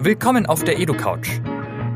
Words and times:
Willkommen 0.00 0.46
auf 0.46 0.62
der 0.62 0.78
EduCouch. 0.78 1.40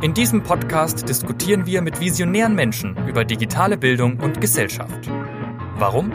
In 0.02 0.12
diesem 0.12 0.42
Podcast 0.42 1.08
diskutieren 1.08 1.66
wir 1.66 1.82
mit 1.82 2.00
visionären 2.00 2.52
Menschen 2.52 2.96
über 3.06 3.24
digitale 3.24 3.78
Bildung 3.78 4.18
und 4.18 4.40
Gesellschaft. 4.40 5.08
Warum? 5.76 6.10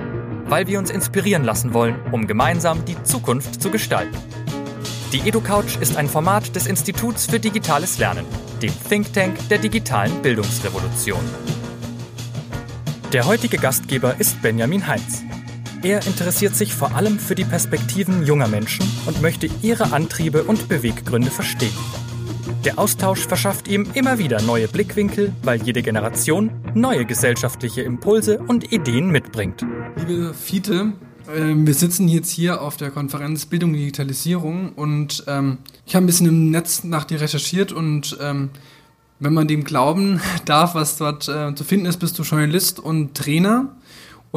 Weil 0.47 0.67
wir 0.67 0.79
uns 0.79 0.91
inspirieren 0.91 1.45
lassen 1.45 1.73
wollen, 1.73 1.95
um 2.11 2.27
gemeinsam 2.27 2.83
die 2.83 3.01
Zukunft 3.03 3.61
zu 3.61 3.71
gestalten. 3.71 4.17
Die 5.13 5.29
EduCouch 5.29 5.79
ist 5.79 5.95
ein 5.95 6.09
Format 6.09 6.53
des 6.57 6.67
Instituts 6.67 7.25
für 7.25 7.39
digitales 7.39 7.97
Lernen, 7.99 8.25
dem 8.61 8.73
Think 8.89 9.13
Tank 9.13 9.47
der 9.47 9.59
digitalen 9.59 10.21
Bildungsrevolution. 10.21 11.23
Der 13.13 13.25
heutige 13.25 13.57
Gastgeber 13.57 14.15
ist 14.19 14.41
Benjamin 14.41 14.85
Heinz. 14.88 15.23
Er 15.84 16.05
interessiert 16.07 16.55
sich 16.55 16.73
vor 16.73 16.96
allem 16.96 17.20
für 17.20 17.36
die 17.36 17.46
Perspektiven 17.46 18.26
junger 18.26 18.48
Menschen 18.48 18.86
und 19.05 19.21
möchte 19.21 19.48
ihre 19.62 19.94
Antriebe 19.94 20.44
und 20.44 20.68
Beweggründe 20.68 21.30
verstehen. 21.30 21.73
Der 22.66 22.80
Austausch 22.80 23.27
verschafft 23.27 23.68
ihm 23.68 23.88
immer 23.94 24.18
wieder 24.18 24.41
neue 24.41 24.68
Blickwinkel, 24.68 25.34
weil 25.44 25.62
jede 25.62 25.84
Generation 25.84 26.49
neue 26.73 27.05
gesellschaftliche 27.05 27.84
Impulse 27.84 28.40
und 28.40 28.73
Ideen 28.73 29.12
mitbringt. 29.12 29.63
Liebe 29.98 30.34
Fiete, 30.34 30.94
äh, 31.27 31.54
wir 31.55 31.73
sitzen 31.76 32.07
jetzt 32.07 32.32
hier 32.32 32.62
auf 32.62 32.77
der 32.77 32.90
Konferenz 32.90 33.46
Bildung 33.46 33.70
und 33.71 33.77
Digitalisierung 33.77 34.73
und 34.73 35.26
ähm, 35.27 35.59
ich 35.85 35.96
habe 35.96 36.05
ein 36.05 36.07
bisschen 36.07 36.27
im 36.27 36.49
Netz 36.49 36.84
nach 36.84 37.04
dir 37.04 37.21
recherchiert 37.21 37.71
und 37.71 38.18
ähm, 38.20 38.49
wenn 39.20 39.34
man 39.34 39.48
dem 39.48 39.63
glauben 39.63 40.21
darf, 40.46 40.73
was 40.73 40.98
dort 40.98 41.30
äh, 41.30 41.54
zu 41.54 41.63
finden 41.63 41.85
ist, 41.85 41.98
bist 41.98 42.18
du 42.18 42.23
Journalist 42.23 42.80
und 42.80 43.13
Trainer 43.13 43.77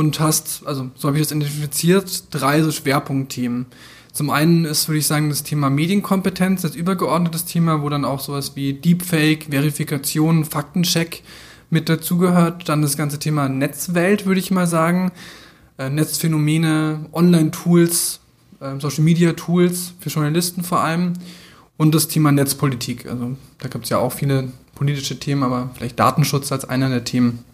und 0.00 0.18
hast, 0.18 0.62
also 0.66 0.90
so 0.96 1.08
habe 1.08 1.18
ich 1.18 1.22
das 1.22 1.30
identifiziert, 1.30 2.24
drei 2.30 2.62
so 2.62 2.72
Schwerpunktthemen. 2.72 3.66
Zum 4.12 4.30
einen 4.30 4.64
ist, 4.64 4.88
würde 4.88 4.98
ich 4.98 5.06
sagen, 5.06 5.28
das 5.28 5.42
Thema 5.42 5.68
Medienkompetenz, 5.68 6.62
das 6.62 6.74
übergeordnetes 6.74 7.44
Thema, 7.44 7.82
wo 7.82 7.90
dann 7.90 8.06
auch 8.06 8.18
sowas 8.18 8.56
wie 8.56 8.72
Deepfake, 8.72 9.48
Verifikation, 9.50 10.46
Faktencheck 10.46 11.22
mit 11.68 11.90
dazugehört. 11.90 12.68
Dann 12.70 12.80
das 12.80 12.96
ganze 12.96 13.18
Thema 13.18 13.50
Netzwelt, 13.50 14.24
würde 14.24 14.40
ich 14.40 14.50
mal 14.50 14.66
sagen. 14.66 15.12
Äh, 15.76 15.90
Netzphänomene, 15.90 17.04
Online-Tools, 17.12 18.20
äh, 18.60 18.80
Social-Media-Tools 18.80 19.92
für 20.00 20.08
Journalisten 20.08 20.64
vor 20.64 20.80
allem. 20.80 21.12
Und 21.76 21.94
das 21.94 22.08
Thema 22.08 22.32
Netzpolitik. 22.32 23.06
Also 23.06 23.36
da 23.58 23.68
gibt 23.68 23.84
es 23.84 23.90
ja 23.90 23.98
auch 23.98 24.12
viele 24.14 24.48
politische 24.74 25.20
Themen, 25.20 25.42
aber 25.42 25.70
vielleicht 25.76 26.00
Datenschutz 26.00 26.50
als 26.52 26.64
einer 26.64 26.88
der 26.88 27.04
Themen. 27.04 27.44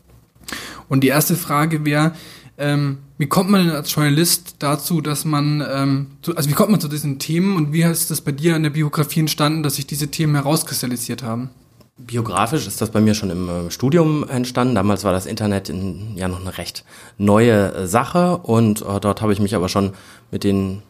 Und 0.89 1.01
die 1.03 1.09
erste 1.09 1.37
Frage 1.37 1.85
wäre, 1.85 2.13
ähm, 2.59 2.99
wie 3.19 3.27
kommt 3.27 3.51
man 3.51 3.67
denn 3.67 3.75
als 3.75 3.95
Journalist 3.95 4.57
dazu, 4.59 5.01
dass 5.01 5.25
man, 5.25 5.65
ähm, 5.69 6.07
zu, 6.23 6.37
also 6.37 6.49
wie 6.49 6.55
kommt 6.55 6.71
man 6.71 6.81
zu 6.81 6.89
diesen 6.89 7.19
Themen 7.19 7.57
und 7.57 7.73
wie 7.73 7.83
ist 7.83 8.11
das 8.11 8.21
bei 8.21 8.33
dir 8.33 8.57
in 8.57 8.63
der 8.63 8.71
Biografie 8.71 9.21
entstanden, 9.21 9.63
dass 9.63 9.77
sich 9.77 9.87
diese 9.87 10.09
Themen 10.09 10.35
herauskristallisiert 10.35 11.23
haben? 11.23 11.51
Biografisch 11.99 12.67
ist 12.67 12.81
das 12.83 12.91
bei 12.91 13.01
mir 13.01 13.15
schon 13.15 13.31
im 13.31 13.49
äh, 13.49 13.71
Studium 13.71 14.29
entstanden. 14.29 14.75
Damals 14.75 15.05
war 15.05 15.13
das 15.13 15.25
Internet 15.25 15.71
in, 15.71 16.15
ja 16.17 16.29
noch 16.29 16.41
eine 16.41 16.59
recht 16.59 16.85
neue 17.17 17.73
äh, 17.73 17.87
Sache 17.87 18.37
und 18.37 18.83
äh, 18.83 19.01
dort 19.01 19.23
habe 19.23 19.33
ich 19.33 19.41
mich 19.41 19.55
aber 19.55 19.71
schon 19.71 19.93
mit 20.31 20.45
den 20.45 20.83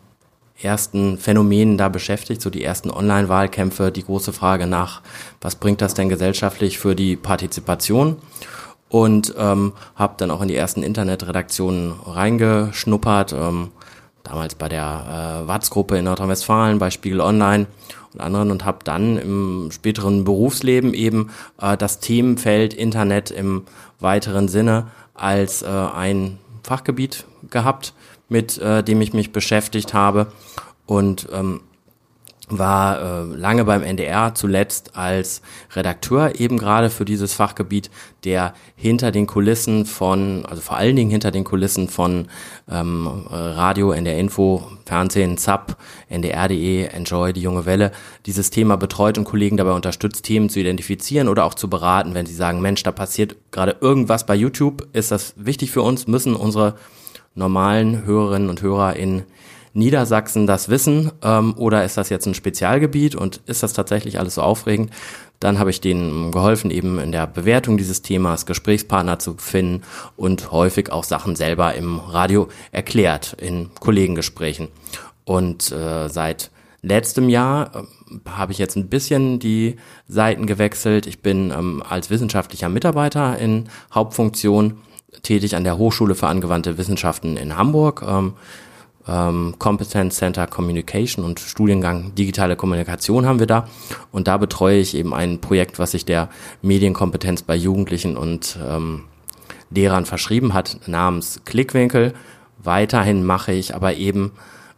ersten 0.61 1.19
Phänomenen 1.19 1.79
da 1.79 1.89
beschäftigt, 1.89 2.41
so 2.41 2.51
die 2.51 2.65
ersten 2.65 2.91
Online-Wahlkämpfe, 2.91 3.93
die 3.93 4.03
große 4.03 4.33
Frage 4.33 4.67
nach, 4.67 5.03
was 5.41 5.55
bringt 5.55 5.81
das 5.81 5.95
denn 5.95 6.09
gesellschaftlich 6.09 6.79
für 6.79 6.97
die 6.97 7.15
Partizipation? 7.15 8.17
Und 8.89 9.35
ähm, 9.37 9.73
habe 9.95 10.15
dann 10.17 10.31
auch 10.31 10.43
in 10.43 10.49
die 10.49 10.57
ersten 10.57 10.83
Internetredaktionen 10.83 11.95
reingeschnuppert. 12.07 13.33
Ähm, 13.33 13.73
damals 14.23 14.55
bei 14.55 14.69
der 14.69 15.43
äh, 15.45 15.49
Watz-Gruppe 15.49 15.99
in 15.99 16.05
Nordrhein-Westfalen, 16.05 16.79
bei 16.79 16.91
Spiegel 16.91 17.21
Online 17.21 17.67
und 18.13 18.21
anderen 18.21 18.51
und 18.51 18.65
habe 18.65 18.79
dann 18.85 19.19
im 19.19 19.71
späteren 19.73 20.25
Berufsleben 20.25 20.95
eben 20.95 21.31
äh, 21.61 21.77
das 21.77 22.01
Themenfeld 22.01 22.75
Internet 22.75 23.31
im 23.31 23.63
weiteren 24.01 24.49
Sinne 24.49 24.89
als 25.15 25.63
äh, 25.63 25.67
ein 25.67 26.39
Fachgebiet 26.63 27.25
gehabt, 27.51 27.95
mit 28.29 28.59
äh, 28.59 28.83
dem 28.83 29.01
ich 29.01 29.13
mich 29.13 29.33
beschäftigt 29.33 29.95
habe 29.95 30.33
und 30.87 31.29
ähm, 31.33 31.61
war 32.49 33.01
äh, 33.01 33.23
lange 33.35 33.65
beim 33.65 33.83
NDR, 33.83 34.35
zuletzt 34.35 34.97
als 34.97 35.43
Redakteur 35.75 36.39
eben 36.39 36.59
gerade 36.59 36.91
für 36.91 37.05
dieses 37.05 37.35
Fachgebiet, 37.35 37.91
der 38.25 38.55
hinter 38.77 39.11
den 39.11 39.27
Kulissen 39.27 39.85
von, 39.85 40.47
also 40.47 40.63
vor 40.63 40.77
allen 40.77 40.95
Dingen 40.95 41.11
hinter 41.11 41.31
den 41.31 41.45
Kulissen 41.45 41.89
von 41.89 42.29
ähm, 42.71 43.27
Radio, 43.31 43.93
NDR 43.93 44.19
Info, 44.19 44.63
Fernsehen, 44.85 45.37
ZAP, 45.37 45.77
NDR.de, 46.09 46.85
Enjoy, 46.87 47.33
die 47.33 47.43
junge 47.43 47.67
Welle, 47.67 47.91
dieses 48.27 48.51
Thema 48.51 48.77
betreut 48.77 49.19
und 49.19 49.25
Kollegen 49.25 49.57
dabei 49.57 49.73
unterstützt, 49.73 50.25
Themen 50.25 50.49
zu 50.49 50.61
identifizieren 50.61 51.29
oder 51.29 51.45
auch 51.45 51.55
zu 51.55 51.69
beraten, 51.69 52.15
wenn 52.15 52.27
sie 52.27 52.35
sagen, 52.35 52.61
Mensch, 52.61 52.83
da 52.85 52.93
passiert 52.93 53.37
gerade 53.51 53.77
irgendwas 53.81 54.25
bei 54.25 54.37
YouTube, 54.37 54.87
ist 54.93 55.11
das 55.11 55.35
wichtig 55.37 55.73
für 55.73 55.83
uns, 55.83 56.07
müssen 56.07 56.37
unsere 56.37 56.77
normalen 57.35 58.05
Hörerinnen 58.05 58.49
und 58.49 58.63
Hörer 58.63 58.97
in 58.97 59.25
Niedersachsen 59.77 60.47
das 60.47 60.69
wissen 60.69 61.13
ähm, 61.23 61.55
oder 61.57 61.85
ist 61.85 61.97
das 61.97 62.09
jetzt 62.09 62.27
ein 62.27 62.35
Spezialgebiet 62.35 63.15
und 63.15 63.41
ist 63.47 63.63
das 63.63 63.73
tatsächlich 63.73 64.19
alles 64.19 64.37
so 64.37 64.43
aufregend? 64.43 64.91
Dann 65.39 65.59
habe 65.59 65.71
ich 65.71 65.81
denen 65.81 66.33
geholfen, 66.33 66.71
eben 66.71 66.99
in 66.99 67.13
der 67.13 67.27
Bewertung 67.27 67.77
dieses 67.77 68.01
Themas 68.01 68.47
Gesprächspartner 68.47 69.19
zu 69.19 69.35
finden 69.37 69.83
und 70.17 70.51
häufig 70.51 70.91
auch 70.91 71.05
Sachen 71.05 71.37
selber 71.37 71.75
im 71.75 71.99
Radio 71.99 72.49
erklärt 72.73 73.37
in 73.39 73.69
Kollegengesprächen. 73.79 74.69
Und 75.25 75.71
äh, 75.73 76.09
seit 76.09 76.51
letztem 76.81 77.29
Jahr 77.29 77.73
äh, 77.75 78.31
habe 78.31 78.53
ich 78.53 78.59
jetzt 78.59 78.77
ein 78.77 78.89
bisschen 78.89 79.39
die 79.39 79.77
Seiten 80.09 80.47
gewechselt. 80.47 81.07
Ich 81.07 81.21
bin 81.21 81.51
ähm, 81.51 81.83
als 81.87 82.09
wissenschaftlicher 82.09 82.71
Mitarbeiter 82.71 83.39
in 83.39 83.69
Hauptfunktion 83.93 84.79
tätig 85.23 85.57
an 85.57 85.65
der 85.65 85.77
Hochschule 85.77 86.15
für 86.15 86.29
angewandte 86.29 86.79
Wissenschaften 86.79 87.37
in 87.37 87.57
Hamburg. 87.57 88.03
Ähm, 88.07 88.35
ähm, 89.09 89.55
Competence 89.59 90.17
Center 90.17 90.47
Communication 90.47 91.25
und 91.25 91.41
Studiengang 91.41 92.15
Digitale 92.15 92.57
Kommunikation 92.57 93.27
haben 93.27 93.39
wir 93.39 93.47
da. 93.47 93.69
Und 94.13 94.29
da 94.29 94.37
betreue 94.37 94.79
ich 94.79 94.97
eben 94.97 95.15
ein 95.15 95.41
Projekt, 95.41 95.79
was 95.79 95.93
sich 95.93 96.05
der 96.05 96.29
Medienkompetenz 96.63 97.43
bei 97.43 97.57
Jugendlichen 97.57 98.17
und 98.17 98.59
ähm, 98.67 99.05
Lehrern 99.71 100.07
verschrieben 100.07 100.55
hat, 100.55 100.81
namens 100.87 101.41
Klickwinkel. 101.45 102.15
Weiterhin 102.59 103.25
mache 103.25 103.53
ich 103.53 103.75
aber 103.75 103.95
eben 103.95 104.33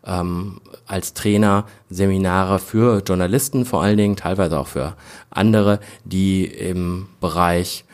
ähm, 0.06 0.60
als 0.86 1.14
Trainer 1.14 1.64
Seminare 1.90 2.58
für 2.58 3.02
Journalisten, 3.06 3.64
vor 3.64 3.82
allen 3.82 3.96
Dingen 3.96 4.16
teilweise 4.16 4.58
auch 4.58 4.66
für 4.66 4.94
andere, 5.30 5.80
die 6.04 6.46
im 6.46 7.08
Bereich 7.20 7.84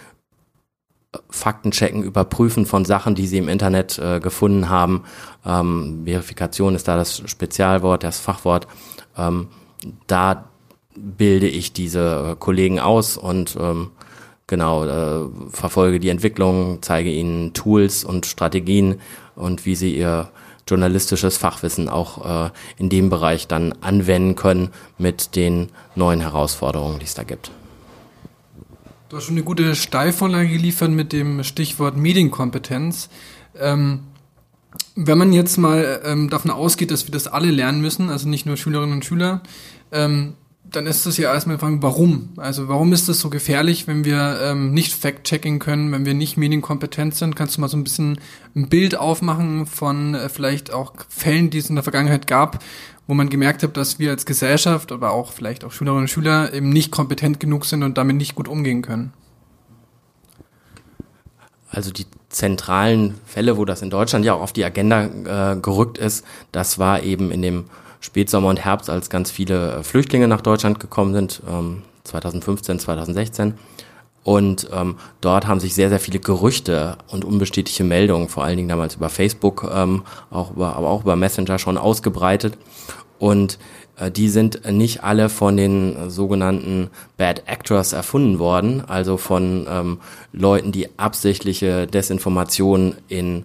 Faktenchecken, 1.30 2.02
Überprüfen 2.02 2.66
von 2.66 2.84
Sachen, 2.84 3.14
die 3.14 3.26
sie 3.26 3.38
im 3.38 3.48
Internet 3.48 3.98
äh, 3.98 4.20
gefunden 4.20 4.68
haben. 4.68 5.04
Ähm, 5.44 6.02
Verifikation 6.04 6.74
ist 6.74 6.88
da 6.88 6.96
das 6.96 7.22
Spezialwort, 7.28 8.02
das 8.02 8.18
Fachwort. 8.18 8.66
Ähm, 9.16 9.48
da 10.06 10.50
bilde 10.96 11.48
ich 11.48 11.72
diese 11.72 12.32
äh, 12.32 12.36
Kollegen 12.38 12.80
aus 12.80 13.16
und 13.16 13.56
ähm, 13.60 13.90
genau 14.46 14.84
äh, 14.84 15.28
verfolge 15.50 16.00
die 16.00 16.08
Entwicklung, 16.08 16.78
zeige 16.82 17.10
ihnen 17.10 17.52
Tools 17.54 18.04
und 18.04 18.26
Strategien 18.26 19.00
und 19.34 19.66
wie 19.66 19.74
sie 19.74 19.96
ihr 19.96 20.28
journalistisches 20.68 21.36
Fachwissen 21.36 21.88
auch 21.88 22.46
äh, 22.46 22.50
in 22.78 22.88
dem 22.88 23.10
Bereich 23.10 23.48
dann 23.48 23.74
anwenden 23.80 24.34
können 24.34 24.70
mit 24.98 25.36
den 25.36 25.68
neuen 25.94 26.20
Herausforderungen, 26.20 26.98
die 26.98 27.04
es 27.04 27.14
da 27.14 27.22
gibt. 27.22 27.50
Du 29.14 29.18
hast 29.18 29.26
schon 29.26 29.36
eine 29.36 29.44
gute 29.44 29.76
Steilvorlage 29.76 30.48
geliefert 30.48 30.90
mit 30.90 31.12
dem 31.12 31.44
Stichwort 31.44 31.96
Medienkompetenz. 31.96 33.08
Ähm, 33.56 34.00
wenn 34.96 35.16
man 35.16 35.32
jetzt 35.32 35.56
mal 35.56 36.02
ähm, 36.04 36.30
davon 36.30 36.50
ausgeht, 36.50 36.90
dass 36.90 37.06
wir 37.06 37.12
das 37.12 37.28
alle 37.28 37.52
lernen 37.52 37.80
müssen, 37.80 38.10
also 38.10 38.28
nicht 38.28 38.44
nur 38.44 38.56
Schülerinnen 38.56 38.92
und 38.92 39.04
Schüler, 39.04 39.40
ähm, 39.92 40.34
dann 40.64 40.88
ist 40.88 41.06
das 41.06 41.16
ja 41.16 41.32
erstmal 41.32 41.60
fragen, 41.60 41.80
warum? 41.80 42.30
Also 42.38 42.66
warum 42.66 42.92
ist 42.92 43.08
das 43.08 43.20
so 43.20 43.30
gefährlich, 43.30 43.86
wenn 43.86 44.04
wir 44.04 44.40
ähm, 44.42 44.74
nicht 44.74 44.92
Fact-Checking 44.92 45.60
können, 45.60 45.92
wenn 45.92 46.04
wir 46.04 46.14
nicht 46.14 46.36
medienkompetent 46.36 47.14
sind? 47.14 47.36
Kannst 47.36 47.56
du 47.56 47.60
mal 47.60 47.68
so 47.68 47.76
ein 47.76 47.84
bisschen 47.84 48.18
ein 48.56 48.68
Bild 48.68 48.96
aufmachen 48.96 49.66
von 49.66 50.16
äh, 50.16 50.28
vielleicht 50.28 50.72
auch 50.72 50.92
Fällen, 51.08 51.50
die 51.50 51.58
es 51.58 51.68
in 51.68 51.76
der 51.76 51.84
Vergangenheit 51.84 52.26
gab, 52.26 52.64
wo 53.06 53.14
man 53.14 53.28
gemerkt 53.28 53.62
hat, 53.62 53.76
dass 53.76 53.98
wir 53.98 54.10
als 54.10 54.26
Gesellschaft, 54.26 54.92
aber 54.92 55.12
auch 55.12 55.32
vielleicht 55.32 55.64
auch 55.64 55.72
Schülerinnen 55.72 56.04
und 56.04 56.08
Schüler 56.08 56.52
eben 56.52 56.70
nicht 56.70 56.90
kompetent 56.90 57.40
genug 57.40 57.64
sind 57.66 57.82
und 57.82 57.98
damit 57.98 58.16
nicht 58.16 58.34
gut 58.34 58.48
umgehen 58.48 58.82
können. 58.82 59.12
Also 61.70 61.90
die 61.90 62.06
zentralen 62.28 63.14
Fälle, 63.26 63.56
wo 63.56 63.64
das 63.64 63.82
in 63.82 63.90
Deutschland 63.90 64.24
ja 64.24 64.34
auch 64.34 64.40
auf 64.40 64.52
die 64.52 64.64
Agenda 64.64 65.52
äh, 65.52 65.56
gerückt 65.56 65.98
ist, 65.98 66.24
das 66.52 66.78
war 66.78 67.02
eben 67.02 67.30
in 67.30 67.42
dem 67.42 67.64
Spätsommer 68.00 68.48
und 68.48 68.64
Herbst, 68.64 68.90
als 68.90 69.10
ganz 69.10 69.30
viele 69.30 69.76
äh, 69.76 69.82
Flüchtlinge 69.82 70.28
nach 70.28 70.40
Deutschland 70.40 70.78
gekommen 70.78 71.14
sind, 71.14 71.42
ähm, 71.48 71.82
2015, 72.04 72.78
2016. 72.78 73.54
Und 74.24 74.68
ähm, 74.72 74.96
dort 75.20 75.46
haben 75.46 75.60
sich 75.60 75.74
sehr, 75.74 75.90
sehr 75.90 76.00
viele 76.00 76.18
Gerüchte 76.18 76.96
und 77.08 77.24
unbestätigte 77.24 77.84
Meldungen, 77.84 78.28
vor 78.28 78.42
allen 78.42 78.56
Dingen 78.56 78.70
damals 78.70 78.96
über 78.96 79.10
Facebook, 79.10 79.70
ähm, 79.72 80.02
auch 80.30 80.52
über, 80.52 80.76
aber 80.76 80.88
auch 80.88 81.02
über 81.02 81.14
Messenger 81.14 81.58
schon 81.58 81.76
ausgebreitet. 81.76 82.56
Und 83.18 83.58
äh, 83.96 84.10
die 84.10 84.30
sind 84.30 84.70
nicht 84.70 85.04
alle 85.04 85.28
von 85.28 85.58
den 85.58 86.10
sogenannten 86.10 86.88
Bad 87.18 87.42
Actors 87.46 87.92
erfunden 87.92 88.38
worden, 88.38 88.82
also 88.86 89.18
von 89.18 89.66
ähm, 89.68 89.98
Leuten, 90.32 90.72
die 90.72 90.98
absichtliche 90.98 91.86
Desinformation 91.86 92.96
in 93.08 93.44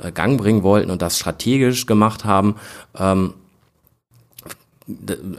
äh, 0.00 0.12
Gang 0.12 0.38
bringen 0.38 0.62
wollten 0.62 0.90
und 0.90 1.02
das 1.02 1.18
strategisch 1.18 1.86
gemacht 1.86 2.24
haben. 2.24 2.54
Ähm, 2.96 3.34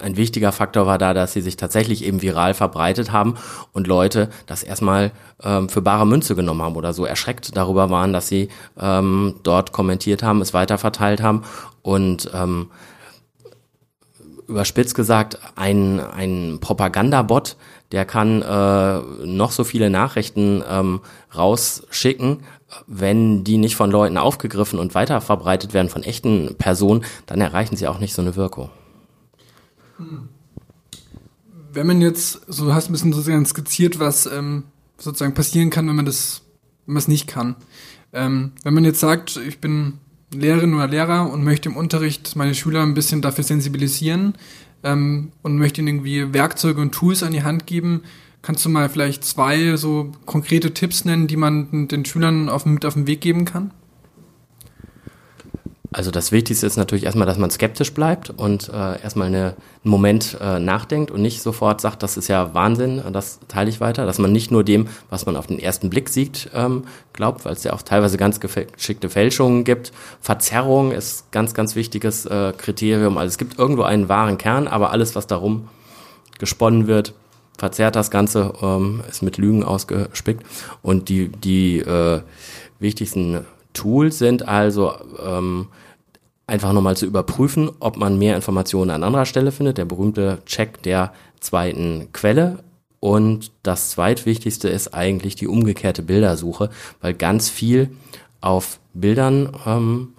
ein 0.02 0.18
wichtiger 0.18 0.52
Faktor 0.52 0.86
war 0.86 0.98
da, 0.98 1.14
dass 1.14 1.34
sie 1.34 1.42
sich 1.42 1.58
tatsächlich 1.58 2.04
eben 2.06 2.22
viral 2.22 2.54
verbreitet 2.54 3.12
haben 3.12 3.36
und 3.74 3.88
Leute 3.88 4.30
das 4.46 4.64
erstmal 4.64 5.12
ähm, 5.44 5.70
für 5.70 5.82
bare 5.82 6.06
Münze 6.06 6.36
genommen 6.36 6.62
haben 6.62 6.76
oder 6.76 6.94
so 6.94 7.06
erschreckt 7.06 7.56
darüber 7.56 7.90
waren, 7.90 8.14
dass 8.14 8.28
sie 8.28 8.50
ähm, 8.80 9.36
dort 9.44 9.72
kommentiert 9.72 10.24
haben, 10.24 10.42
es 10.42 10.54
weiterverteilt 10.54 11.22
haben 11.22 11.44
und 11.82 12.30
ähm, 12.34 12.70
überspitzt 14.48 14.96
gesagt, 14.96 15.40
ein, 15.56 16.00
ein 16.00 16.60
Propagandabot, 16.60 17.56
der 17.92 18.06
kann 18.06 18.42
äh, 18.42 19.26
noch 19.26 19.52
so 19.52 19.64
viele 19.64 19.90
Nachrichten 19.90 20.64
ähm, 20.70 21.02
rausschicken, 21.36 22.44
wenn 22.88 23.44
die 23.44 23.58
nicht 23.58 23.76
von 23.76 23.92
Leuten 23.92 24.18
aufgegriffen 24.18 24.80
und 24.80 24.96
weiterverbreitet 24.96 25.74
werden 25.74 25.90
von 25.90 26.04
echten 26.04 26.56
Personen, 26.58 27.04
dann 27.26 27.42
erreichen 27.42 27.76
sie 27.76 27.88
auch 27.88 28.00
nicht 28.00 28.14
so 28.14 28.22
eine 28.22 28.36
Wirkung. 28.36 28.70
Wenn 31.74 31.88
man 31.88 32.02
jetzt, 32.02 32.42
so 32.48 32.66
du 32.66 32.74
hast 32.74 32.90
ein 32.90 32.92
bisschen 32.92 33.14
sozusagen 33.14 33.46
skizziert, 33.46 34.00
was 34.00 34.26
ähm, 34.26 34.64
sozusagen 34.98 35.34
passieren 35.34 35.70
kann, 35.70 35.88
wenn 35.88 35.96
man 35.96 36.06
das, 36.06 36.42
wenn 36.86 36.94
man 36.94 37.00
es 37.00 37.08
nicht 37.08 37.28
kann. 37.28 37.56
Ähm, 38.14 38.52
wenn 38.64 38.74
man 38.74 38.84
jetzt 38.84 39.00
sagt, 39.00 39.38
ich 39.38 39.60
bin 39.60 40.00
Lehrerin 40.34 40.74
oder 40.74 40.88
Lehrer 40.88 41.32
und 41.32 41.44
möchte 41.44 41.70
im 41.70 41.76
Unterricht 41.76 42.36
meine 42.36 42.56
Schüler 42.56 42.84
ein 42.84 42.94
bisschen 42.94 43.22
dafür 43.22 43.44
sensibilisieren 43.44 44.36
ähm, 44.84 45.32
und 45.42 45.58
möchte 45.58 45.82
ihnen 45.82 45.88
irgendwie 45.88 46.34
Werkzeuge 46.34 46.82
und 46.82 46.92
Tools 46.92 47.24
an 47.24 47.34
die 47.34 47.44
Hand 47.44 47.68
geben, 47.68 48.04
kannst 48.42 48.66
du 48.66 48.70
mal 48.70 48.90
vielleicht 48.90 49.24
zwei 49.24 49.76
so 49.78 50.12
konkrete 50.26 50.74
Tipps 50.74 51.06
nennen, 51.06 51.28
die 51.28 51.38
man 51.38 51.88
den 51.88 52.06
Schülern 52.06 52.50
auf, 52.50 52.66
mit 52.66 52.86
auf 52.86 52.96
den 52.96 53.08
Weg 53.08 53.22
geben 53.22 53.46
kann? 53.46 53.72
Also 55.94 56.10
das 56.10 56.32
Wichtigste 56.32 56.66
ist 56.66 56.78
natürlich 56.78 57.04
erstmal, 57.04 57.28
dass 57.28 57.38
man 57.38 57.52
skeptisch 57.52 57.94
bleibt 57.94 58.30
und 58.30 58.70
äh, 58.70 59.02
erstmal 59.02 59.28
eine, 59.28 59.56
einen 59.84 59.92
Moment 59.92 60.38
äh, 60.40 60.58
nachdenkt 60.58 61.12
und 61.12 61.22
nicht 61.22 61.42
sofort 61.42 61.82
sagt, 61.82 62.02
das 62.02 62.16
ist 62.16 62.30
ja 62.30 62.54
Wahnsinn, 62.54 63.02
das 63.12 63.40
teile 63.50 63.70
ich 63.70 63.82
weiter, 63.82 64.06
dass 64.06 64.18
man 64.18 64.32
nicht 64.32 64.52
nur 64.52 64.64
dem, 64.64 64.88
was 65.10 65.26
man 65.26 65.36
auf 65.36 65.48
den 65.48 65.60
ersten 65.60 65.90
Blick 65.90 66.08
sieht, 66.08 66.50
ähm, 66.54 66.86
glaubt, 67.12 67.44
weil 67.44 67.52
es 67.52 67.66
ja 67.66 67.74
auch 67.74 67.82
teilweise 67.82 68.16
ganz 68.16 68.40
geschickte 68.40 69.10
Fälschungen 69.10 69.66
gibt. 69.66 69.92
Verzerrung 70.22 70.94
ist 70.94 71.30
ganz, 71.32 71.54
ganz 71.54 71.76
wichtiges 71.76 72.26
äh, 72.26 72.54
Kriterium. 72.58 73.18
Also 73.18 73.28
es 73.28 73.38
gibt 73.38 73.60
irgendwo 73.60 73.82
einen 73.82 74.08
wahren 74.08 74.38
Kern, 74.38 74.70
aber 74.70 74.92
alles, 74.92 75.16
was 75.18 75.28
darum 75.28 75.68
gesponnen 76.40 76.88
wird, 76.88 77.14
verzerrt 77.58 77.98
das 77.98 78.10
Ganze, 78.12 78.54
ähm, 78.62 79.04
ist 79.10 79.24
mit 79.24 79.38
Lügen 79.38 79.66
ausgespickt. 79.66 80.46
Und 80.82 81.10
die, 81.10 81.28
die 81.28 81.80
äh, 81.80 82.22
wichtigsten 82.80 83.46
Tools 83.74 84.18
sind 84.18 84.48
also 84.48 84.94
ähm, 85.24 85.68
einfach 86.48 86.74
nochmal 86.74 86.98
zu 86.98 87.06
überprüfen, 87.06 87.70
ob 87.80 87.98
man 87.98 88.18
mehr 88.18 88.36
Informationen 88.36 88.92
an 88.92 89.04
anderer 89.04 89.26
Stelle 89.26 89.52
findet, 89.52 89.78
der 89.78 89.86
berühmte 89.86 90.40
Check 90.46 90.84
der 90.84 91.14
zweiten 91.40 92.10
Quelle. 92.12 92.60
Und 93.00 93.52
das 93.64 93.90
zweitwichtigste 93.92 94.70
ist 94.70 94.94
eigentlich 94.94 95.36
die 95.36 95.48
umgekehrte 95.48 96.04
Bildersuche, 96.04 96.70
weil 97.02 97.14
ganz 97.14 97.50
viel 97.50 97.90
auf 98.42 98.80
Bildern, 98.94 99.58
ähm, 99.66 100.14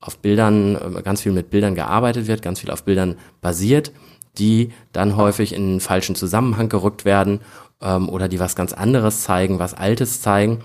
auf 0.00 0.18
Bildern, 0.18 0.76
äh, 0.76 1.02
ganz 1.02 1.22
viel 1.22 1.32
mit 1.32 1.50
Bildern 1.50 1.74
gearbeitet 1.74 2.26
wird, 2.28 2.40
ganz 2.40 2.60
viel 2.60 2.70
auf 2.70 2.84
Bildern 2.84 3.16
basiert, 3.40 3.92
die 4.38 4.72
dann 4.92 5.16
häufig 5.16 5.52
in 5.52 5.62
einen 5.64 5.80
falschen 5.80 6.14
Zusammenhang 6.14 6.68
gerückt 6.68 7.04
werden 7.04 7.40
ähm, 7.82 8.08
oder 8.08 8.28
die 8.28 8.40
was 8.40 8.56
ganz 8.56 8.72
anderes 8.72 9.22
zeigen, 9.22 9.58
was 9.58 9.74
Altes 9.74 10.22
zeigen. 10.22 10.60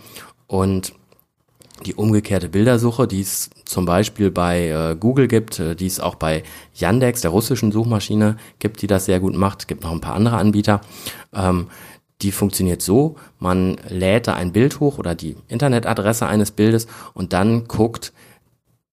Und 0.47 0.93
die 1.85 1.95
umgekehrte 1.95 2.49
Bildersuche, 2.49 3.07
die 3.07 3.21
es 3.21 3.49
zum 3.65 3.85
Beispiel 3.85 4.31
bei 4.31 4.69
äh, 4.69 4.95
Google 4.95 5.27
gibt, 5.27 5.59
äh, 5.59 5.75
die 5.75 5.87
es 5.87 5.99
auch 5.99 6.15
bei 6.15 6.43
Yandex, 6.75 7.21
der 7.21 7.31
russischen 7.31 7.71
Suchmaschine, 7.71 8.37
gibt, 8.59 8.81
die 8.81 8.87
das 8.87 9.05
sehr 9.05 9.19
gut 9.19 9.35
macht. 9.35 9.67
Gibt 9.67 9.83
noch 9.83 9.91
ein 9.91 10.01
paar 10.01 10.15
andere 10.15 10.37
Anbieter. 10.37 10.81
Ähm, 11.33 11.67
die 12.21 12.31
funktioniert 12.31 12.81
so, 12.81 13.15
man 13.39 13.75
lädt 13.89 14.27
da 14.27 14.35
ein 14.35 14.53
Bild 14.53 14.79
hoch 14.79 14.97
oder 14.97 15.13
die 15.13 15.35
Internetadresse 15.49 16.25
eines 16.25 16.51
Bildes 16.51 16.87
und 17.13 17.33
dann 17.33 17.67
guckt 17.67 18.13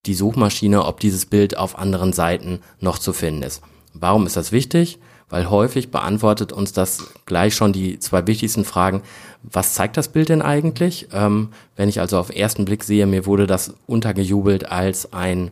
die 0.07 0.15
Suchmaschine, 0.15 0.85
ob 0.85 0.99
dieses 0.99 1.27
Bild 1.27 1.57
auf 1.57 1.79
anderen 1.79 2.13
Seiten 2.13 2.61
noch 2.81 2.99
zu 2.99 3.13
finden 3.13 3.43
ist. 3.43 3.63
Warum 3.93 4.27
ist 4.27 4.37
das 4.37 4.51
wichtig? 4.51 4.99
Weil 5.31 5.49
häufig 5.49 5.91
beantwortet 5.91 6.53
uns 6.53 6.73
das 6.73 7.15
gleich 7.25 7.55
schon 7.55 7.73
die 7.73 7.99
zwei 7.99 8.27
wichtigsten 8.27 8.65
Fragen. 8.65 9.03
Was 9.43 9.75
zeigt 9.75 9.97
das 9.97 10.09
Bild 10.09 10.29
denn 10.29 10.43
eigentlich? 10.43 11.09
Ähm, 11.13 11.51
wenn 11.77 11.89
ich 11.89 12.01
also 12.01 12.19
auf 12.19 12.35
ersten 12.35 12.65
Blick 12.65 12.85
sehe, 12.85 13.07
mir 13.07 13.25
wurde 13.25 13.47
das 13.47 13.73
untergejubelt 13.87 14.71
als 14.71 15.13
ein 15.13 15.51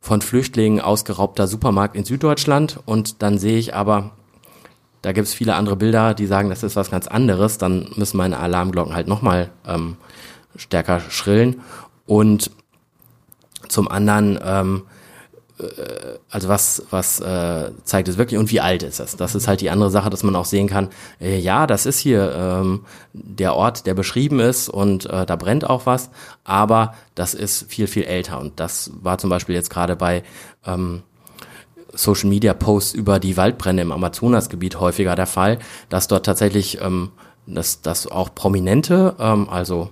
von 0.00 0.20
Flüchtlingen 0.20 0.80
ausgeraubter 0.80 1.46
Supermarkt 1.46 1.96
in 1.96 2.04
Süddeutschland 2.04 2.80
und 2.86 3.22
dann 3.22 3.38
sehe 3.38 3.58
ich 3.58 3.74
aber, 3.74 4.10
da 5.00 5.12
gibt 5.12 5.28
es 5.28 5.34
viele 5.34 5.54
andere 5.54 5.76
Bilder, 5.76 6.14
die 6.14 6.26
sagen, 6.26 6.50
das 6.50 6.62
ist 6.62 6.76
was 6.76 6.90
ganz 6.90 7.06
anderes, 7.06 7.58
dann 7.58 7.88
müssen 7.96 8.16
meine 8.16 8.38
Alarmglocken 8.38 8.94
halt 8.94 9.08
nochmal 9.08 9.50
ähm, 9.66 9.96
stärker 10.56 11.00
schrillen. 11.08 11.60
Und 12.04 12.50
zum 13.68 13.88
anderen 13.88 14.38
ähm, 14.44 14.82
äh, 14.86 15.01
also 16.30 16.48
was, 16.48 16.82
was 16.90 17.20
äh, 17.20 17.70
zeigt 17.84 18.08
es 18.08 18.18
wirklich 18.18 18.38
und 18.38 18.50
wie 18.50 18.60
alt 18.60 18.82
ist 18.82 19.00
es? 19.00 19.16
Das 19.16 19.34
ist 19.34 19.48
halt 19.48 19.60
die 19.60 19.70
andere 19.70 19.90
Sache, 19.90 20.10
dass 20.10 20.22
man 20.22 20.36
auch 20.36 20.44
sehen 20.44 20.68
kann, 20.68 20.88
äh, 21.20 21.38
ja, 21.38 21.66
das 21.66 21.86
ist 21.86 21.98
hier 21.98 22.32
ähm, 22.36 22.84
der 23.12 23.54
Ort, 23.54 23.86
der 23.86 23.94
beschrieben 23.94 24.40
ist 24.40 24.68
und 24.68 25.06
äh, 25.06 25.26
da 25.26 25.36
brennt 25.36 25.68
auch 25.68 25.86
was, 25.86 26.10
aber 26.44 26.94
das 27.14 27.34
ist 27.34 27.70
viel, 27.70 27.86
viel 27.86 28.04
älter. 28.04 28.40
Und 28.40 28.60
das 28.60 28.90
war 29.02 29.18
zum 29.18 29.30
Beispiel 29.30 29.54
jetzt 29.54 29.70
gerade 29.70 29.96
bei 29.96 30.22
ähm, 30.66 31.02
Social 31.92 32.28
Media 32.28 32.54
Posts 32.54 32.94
über 32.94 33.18
die 33.18 33.36
Waldbrände 33.36 33.82
im 33.82 33.92
Amazonasgebiet 33.92 34.80
häufiger 34.80 35.14
der 35.14 35.26
Fall, 35.26 35.58
dass 35.88 36.08
dort 36.08 36.24
tatsächlich 36.26 36.80
ähm, 36.80 37.10
dass, 37.46 37.82
dass 37.82 38.06
auch 38.06 38.34
Prominente, 38.34 39.16
ähm, 39.18 39.48
also 39.48 39.90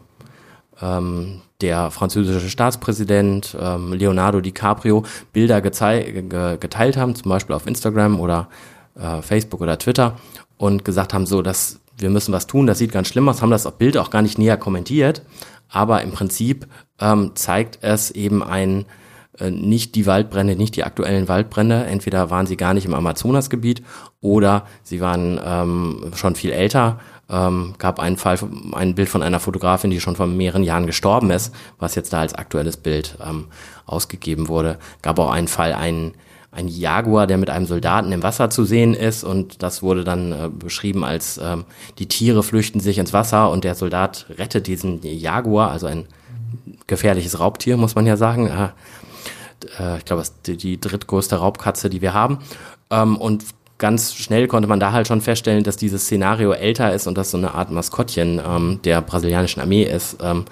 ähm, 0.80 1.42
der 1.60 1.90
französische 1.90 2.48
Staatspräsident 2.48 3.56
ähm, 3.60 3.92
Leonardo 3.92 4.40
DiCaprio 4.40 5.04
Bilder 5.32 5.60
geteilt 5.60 6.96
haben, 6.96 7.14
zum 7.14 7.28
Beispiel 7.28 7.54
auf 7.54 7.66
Instagram 7.66 8.20
oder 8.20 8.48
äh, 8.94 9.22
Facebook 9.22 9.60
oder 9.60 9.78
Twitter 9.78 10.16
und 10.56 10.84
gesagt 10.84 11.14
haben, 11.14 11.26
so, 11.26 11.42
dass 11.42 11.80
wir 11.96 12.10
müssen 12.10 12.32
was 12.32 12.46
tun, 12.46 12.66
das 12.66 12.78
sieht 12.78 12.92
ganz 12.92 13.08
schlimm 13.08 13.28
aus, 13.28 13.42
haben 13.42 13.50
das 13.50 13.70
Bild 13.72 13.96
auch 13.96 14.10
gar 14.10 14.22
nicht 14.22 14.38
näher 14.38 14.56
kommentiert, 14.56 15.22
aber 15.68 16.02
im 16.02 16.12
Prinzip 16.12 16.66
ähm, 17.00 17.32
zeigt 17.34 17.78
es 17.82 18.10
eben 18.10 18.42
ein 18.42 18.86
äh, 19.38 19.50
nicht 19.50 19.94
die 19.94 20.06
Waldbrände, 20.06 20.56
nicht 20.56 20.76
die 20.76 20.84
aktuellen 20.84 21.28
Waldbrände. 21.28 21.84
Entweder 21.84 22.30
waren 22.30 22.46
sie 22.46 22.56
gar 22.56 22.74
nicht 22.74 22.86
im 22.86 22.94
Amazonasgebiet 22.94 23.82
oder 24.20 24.66
sie 24.82 25.00
waren 25.00 25.40
ähm, 25.44 26.12
schon 26.14 26.34
viel 26.34 26.50
älter 26.50 27.00
ähm, 27.30 27.74
gab 27.78 28.00
einen 28.00 28.16
Fall, 28.16 28.38
ein 28.72 28.94
Bild 28.94 29.08
von 29.08 29.22
einer 29.22 29.40
Fotografin, 29.40 29.90
die 29.90 30.00
schon 30.00 30.16
vor 30.16 30.26
mehreren 30.26 30.62
Jahren 30.62 30.86
gestorben 30.86 31.30
ist, 31.30 31.54
was 31.78 31.94
jetzt 31.94 32.12
da 32.12 32.20
als 32.20 32.34
aktuelles 32.34 32.76
Bild 32.76 33.16
ähm, 33.24 33.46
ausgegeben 33.86 34.48
wurde. 34.48 34.78
Gab 35.02 35.18
auch 35.18 35.30
einen 35.30 35.48
Fall, 35.48 35.72
ein, 35.72 36.14
ein 36.52 36.68
Jaguar, 36.68 37.26
der 37.26 37.38
mit 37.38 37.50
einem 37.50 37.66
Soldaten 37.66 38.12
im 38.12 38.22
Wasser 38.22 38.50
zu 38.50 38.64
sehen 38.64 38.94
ist 38.94 39.24
und 39.24 39.62
das 39.62 39.82
wurde 39.82 40.04
dann 40.04 40.32
äh, 40.32 40.48
beschrieben 40.48 41.04
als 41.04 41.38
ähm, 41.38 41.64
die 41.98 42.06
Tiere 42.06 42.42
flüchten 42.42 42.80
sich 42.80 42.98
ins 42.98 43.12
Wasser 43.12 43.50
und 43.50 43.64
der 43.64 43.74
Soldat 43.74 44.26
rettet 44.36 44.66
diesen 44.66 45.00
Jaguar, 45.02 45.70
also 45.70 45.86
ein 45.86 46.06
gefährliches 46.86 47.38
Raubtier, 47.38 47.76
muss 47.76 47.94
man 47.94 48.06
ja 48.06 48.16
sagen. 48.16 48.48
Äh, 48.48 48.68
äh, 49.78 49.98
ich 49.98 50.04
glaube, 50.04 50.22
das 50.22 50.34
ist 50.46 50.62
die, 50.62 50.80
drittgrößte 50.80 51.36
Raubkatze, 51.36 51.90
die 51.90 52.00
wir 52.00 52.14
haben. 52.14 52.38
Ähm, 52.90 53.16
und 53.16 53.44
ganz 53.80 54.14
schnell 54.14 54.46
konnte 54.46 54.68
man 54.68 54.78
da 54.78 54.92
halt 54.92 55.08
schon 55.08 55.20
feststellen, 55.20 55.64
dass 55.64 55.76
dieses 55.76 56.04
Szenario 56.04 56.52
älter 56.52 56.94
ist 56.94 57.08
und 57.08 57.18
dass 57.18 57.32
so 57.32 57.38
eine 57.38 57.54
Art 57.54 57.72
Maskottchen 57.72 58.40
ähm, 58.46 58.78
der 58.84 59.00
brasilianischen 59.00 59.60
Armee 59.60 59.82
ist, 59.82 60.18
ähm, 60.22 60.44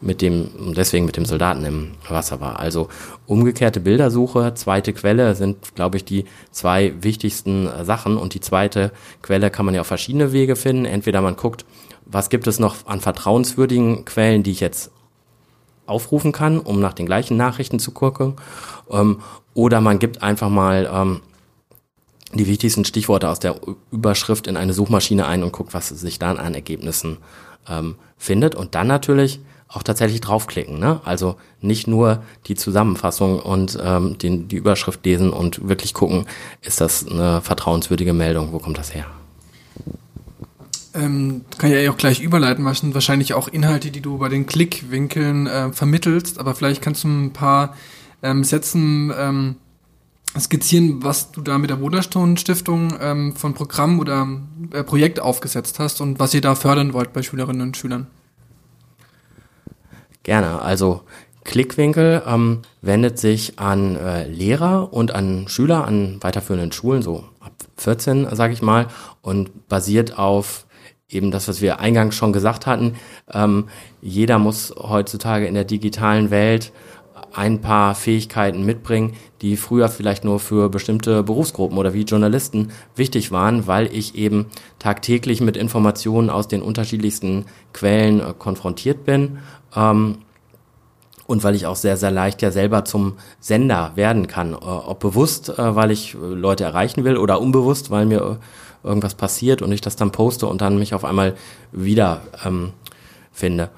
mit 0.00 0.20
dem, 0.20 0.74
deswegen 0.76 1.06
mit 1.06 1.16
dem 1.16 1.24
Soldaten 1.24 1.64
im 1.64 1.92
Wasser 2.08 2.40
war. 2.40 2.60
Also 2.60 2.88
umgekehrte 3.26 3.80
Bildersuche, 3.80 4.52
zweite 4.54 4.92
Quelle 4.92 5.34
sind, 5.34 5.74
glaube 5.74 5.96
ich, 5.96 6.04
die 6.04 6.26
zwei 6.50 6.92
wichtigsten 7.00 7.66
äh, 7.66 7.84
Sachen. 7.84 8.18
Und 8.18 8.34
die 8.34 8.40
zweite 8.40 8.92
Quelle 9.22 9.50
kann 9.50 9.64
man 9.64 9.74
ja 9.74 9.80
auf 9.80 9.86
verschiedene 9.86 10.32
Wege 10.32 10.54
finden. 10.54 10.84
Entweder 10.84 11.22
man 11.22 11.36
guckt, 11.36 11.64
was 12.04 12.28
gibt 12.28 12.46
es 12.46 12.58
noch 12.58 12.86
an 12.86 13.00
vertrauenswürdigen 13.00 14.04
Quellen, 14.04 14.42
die 14.42 14.50
ich 14.50 14.60
jetzt 14.60 14.90
aufrufen 15.86 16.32
kann, 16.32 16.60
um 16.60 16.80
nach 16.80 16.92
den 16.92 17.06
gleichen 17.06 17.38
Nachrichten 17.38 17.78
zu 17.78 17.92
gucken. 17.92 18.34
Ähm, 18.90 19.20
oder 19.54 19.80
man 19.80 19.98
gibt 19.98 20.22
einfach 20.22 20.50
mal 20.50 20.90
ähm, 20.92 21.20
die 22.32 22.46
wichtigsten 22.46 22.84
Stichworte 22.84 23.28
aus 23.28 23.38
der 23.38 23.56
Überschrift 23.90 24.46
in 24.46 24.56
eine 24.56 24.72
Suchmaschine 24.72 25.26
ein 25.26 25.42
und 25.42 25.52
guckt, 25.52 25.74
was 25.74 25.88
sich 25.88 26.18
dann 26.18 26.38
an 26.38 26.54
Ergebnissen 26.54 27.18
ähm, 27.68 27.96
findet. 28.16 28.54
Und 28.54 28.74
dann 28.74 28.86
natürlich 28.86 29.40
auch 29.68 29.82
tatsächlich 29.82 30.20
draufklicken. 30.20 30.78
Ne? 30.78 31.00
Also 31.04 31.36
nicht 31.60 31.86
nur 31.86 32.22
die 32.46 32.54
Zusammenfassung 32.54 33.40
und 33.40 33.78
ähm, 33.82 34.18
den, 34.18 34.48
die 34.48 34.56
Überschrift 34.56 35.04
lesen 35.04 35.30
und 35.30 35.68
wirklich 35.68 35.94
gucken, 35.94 36.26
ist 36.62 36.80
das 36.80 37.06
eine 37.06 37.40
vertrauenswürdige 37.40 38.12
Meldung, 38.12 38.52
wo 38.52 38.58
kommt 38.58 38.78
das 38.78 38.94
her? 38.94 39.06
Ähm, 40.94 41.44
kann 41.58 41.72
ja 41.72 41.90
auch 41.90 41.96
gleich 41.96 42.20
überleiten, 42.20 42.64
was 42.64 42.78
sind 42.78 42.94
wahrscheinlich 42.94 43.34
auch 43.34 43.48
Inhalte, 43.48 43.90
die 43.90 44.00
du 44.00 44.18
bei 44.18 44.28
den 44.28 44.46
Klickwinkeln 44.46 45.48
äh, 45.48 45.72
vermittelst, 45.72 46.38
aber 46.38 46.54
vielleicht 46.54 46.82
kannst 46.82 47.02
du 47.02 47.08
ein 47.08 47.32
paar 47.32 47.76
ähm, 48.22 48.44
Sätzen 48.44 49.12
ähm, 49.16 49.56
skizzieren, 50.38 51.02
was 51.02 51.30
du 51.32 51.40
da 51.40 51.58
mit 51.58 51.70
der 51.70 51.80
Woderstone 51.80 52.36
Stiftung 52.36 52.94
ähm, 53.00 53.36
von 53.36 53.54
Programm 53.54 54.00
oder 54.00 54.26
äh, 54.72 54.82
Projekt 54.82 55.20
aufgesetzt 55.20 55.78
hast 55.78 56.00
und 56.00 56.18
was 56.18 56.34
ihr 56.34 56.40
da 56.40 56.54
fördern 56.54 56.92
wollt 56.92 57.12
bei 57.12 57.22
Schülerinnen 57.22 57.62
und 57.62 57.76
Schülern. 57.76 58.06
Gerne. 60.22 60.62
Also 60.62 61.02
Klickwinkel 61.44 62.22
ähm, 62.26 62.62
wendet 62.80 63.18
sich 63.18 63.58
an 63.58 63.96
äh, 63.96 64.26
Lehrer 64.26 64.92
und 64.92 65.14
an 65.14 65.46
Schüler 65.48 65.86
an 65.86 66.18
weiterführenden 66.20 66.72
Schulen, 66.72 67.02
so 67.02 67.24
ab 67.40 67.52
14, 67.76 68.34
sage 68.34 68.54
ich 68.54 68.62
mal, 68.62 68.88
und 69.20 69.68
basiert 69.68 70.18
auf 70.18 70.66
eben 71.08 71.30
das, 71.30 71.46
was 71.48 71.60
wir 71.60 71.80
eingangs 71.80 72.16
schon 72.16 72.32
gesagt 72.32 72.66
hatten. 72.66 72.94
Ähm, 73.32 73.68
jeder 74.00 74.38
muss 74.38 74.74
heutzutage 74.76 75.46
in 75.46 75.54
der 75.54 75.64
digitalen 75.64 76.30
Welt 76.30 76.72
ein 77.34 77.60
paar 77.60 77.94
Fähigkeiten 77.94 78.64
mitbringen, 78.64 79.14
die 79.42 79.56
früher 79.56 79.88
vielleicht 79.88 80.24
nur 80.24 80.40
für 80.40 80.68
bestimmte 80.68 81.22
Berufsgruppen 81.22 81.78
oder 81.78 81.92
wie 81.92 82.02
Journalisten 82.02 82.70
wichtig 82.96 83.32
waren, 83.32 83.66
weil 83.66 83.94
ich 83.94 84.14
eben 84.14 84.46
tagtäglich 84.78 85.40
mit 85.40 85.56
Informationen 85.56 86.30
aus 86.30 86.48
den 86.48 86.62
unterschiedlichsten 86.62 87.46
Quellen 87.72 88.20
äh, 88.20 88.34
konfrontiert 88.38 89.04
bin. 89.04 89.38
Ähm, 89.74 90.18
und 91.26 91.42
weil 91.42 91.54
ich 91.54 91.66
auch 91.66 91.76
sehr, 91.76 91.96
sehr 91.96 92.10
leicht 92.10 92.42
ja 92.42 92.50
selber 92.50 92.84
zum 92.84 93.14
Sender 93.40 93.92
werden 93.94 94.26
kann. 94.26 94.52
Äh, 94.52 94.56
ob 94.56 95.00
bewusst, 95.00 95.48
äh, 95.48 95.74
weil 95.74 95.90
ich 95.90 96.14
äh, 96.14 96.18
Leute 96.18 96.64
erreichen 96.64 97.04
will 97.04 97.16
oder 97.16 97.40
unbewusst, 97.40 97.90
weil 97.90 98.06
mir 98.06 98.38
irgendwas 98.82 99.14
passiert 99.14 99.62
und 99.62 99.72
ich 99.72 99.80
das 99.80 99.96
dann 99.96 100.12
poste 100.12 100.46
und 100.46 100.60
dann 100.60 100.78
mich 100.78 100.94
auf 100.94 101.04
einmal 101.04 101.34
wieder 101.72 102.22
ähm, 102.44 102.72
finde. 103.32 103.70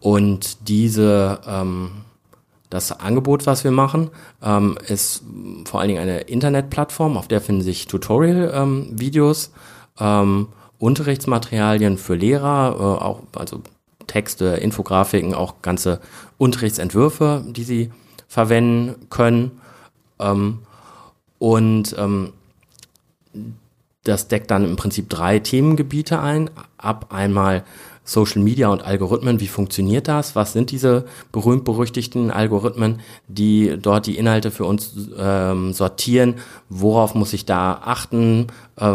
Und 0.00 0.68
diese 0.68 1.40
ähm, 1.46 1.90
das 2.74 2.90
Angebot, 2.92 3.46
was 3.46 3.62
wir 3.62 3.70
machen, 3.70 4.10
ähm, 4.42 4.76
ist 4.86 5.22
vor 5.64 5.80
allen 5.80 5.88
Dingen 5.88 6.02
eine 6.02 6.22
Internetplattform, 6.22 7.16
auf 7.16 7.28
der 7.28 7.40
finden 7.40 7.62
sich 7.62 7.86
Tutorial-Videos, 7.86 9.52
ähm, 10.00 10.48
Unterrichtsmaterialien 10.78 11.98
für 11.98 12.16
Lehrer, 12.16 12.74
äh, 12.76 13.04
auch 13.04 13.22
also 13.36 13.62
Texte, 14.08 14.46
Infografiken, 14.46 15.34
auch 15.34 15.62
ganze 15.62 16.00
Unterrichtsentwürfe, 16.36 17.44
die 17.46 17.64
sie 17.64 17.90
verwenden 18.26 19.08
können. 19.08 19.52
Ähm, 20.18 20.58
und 21.38 21.94
ähm, 21.96 22.32
das 24.02 24.26
deckt 24.26 24.50
dann 24.50 24.64
im 24.64 24.76
Prinzip 24.76 25.08
drei 25.08 25.38
Themengebiete 25.38 26.18
ein. 26.18 26.50
Ab 26.76 27.06
einmal 27.10 27.64
Social 28.04 28.42
Media 28.42 28.68
und 28.68 28.84
Algorithmen, 28.84 29.40
wie 29.40 29.48
funktioniert 29.48 30.08
das? 30.08 30.36
Was 30.36 30.52
sind 30.52 30.70
diese 30.70 31.06
berühmt-berüchtigten 31.32 32.30
Algorithmen, 32.30 33.00
die 33.28 33.76
dort 33.80 34.06
die 34.06 34.18
Inhalte 34.18 34.50
für 34.50 34.66
uns 34.66 34.92
ähm, 35.18 35.72
sortieren? 35.72 36.34
Worauf 36.68 37.14
muss 37.14 37.32
ich 37.32 37.46
da 37.46 37.80
achten? 37.82 38.48
Äh, 38.76 38.92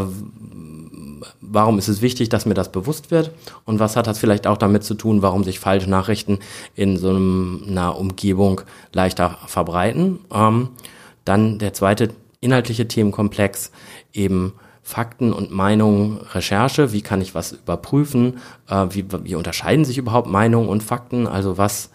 warum 1.42 1.80
ist 1.80 1.88
es 1.88 2.02
wichtig, 2.02 2.30
dass 2.30 2.46
mir 2.46 2.54
das 2.54 2.72
bewusst 2.72 3.10
wird? 3.10 3.32
Und 3.66 3.80
was 3.80 3.96
hat 3.96 4.06
das 4.06 4.20
vielleicht 4.20 4.46
auch 4.46 4.58
damit 4.58 4.84
zu 4.84 4.94
tun, 4.94 5.24
warum 5.24 5.44
sich 5.44 5.60
falsche 5.60 5.90
Nachrichten 5.90 6.40
in 6.76 6.98
so 6.98 7.10
einer 7.10 7.98
Umgebung 7.98 8.62
leichter 8.94 9.40
verbreiten? 9.48 10.20
Ähm, 10.32 10.70
dann 11.26 11.58
der 11.58 11.74
zweite 11.74 12.10
inhaltliche 12.42 12.88
Themenkomplex 12.88 13.72
eben 14.14 14.54
Fakten 14.90 15.34
und 15.34 15.52
Meinungen 15.52 16.18
Recherche, 16.34 16.92
wie 16.94 17.04
kann 17.04 17.22
ich 17.22 17.36
was 17.36 17.52
überprüfen, 17.52 18.40
äh, 18.68 18.88
wie, 18.90 19.06
wie 19.24 19.36
unterscheiden 19.36 19.86
sich 19.86 20.00
überhaupt 20.00 20.28
Meinungen 20.28 20.68
und 20.68 20.82
Fakten, 20.82 21.28
also 21.28 21.60
was 21.60 21.92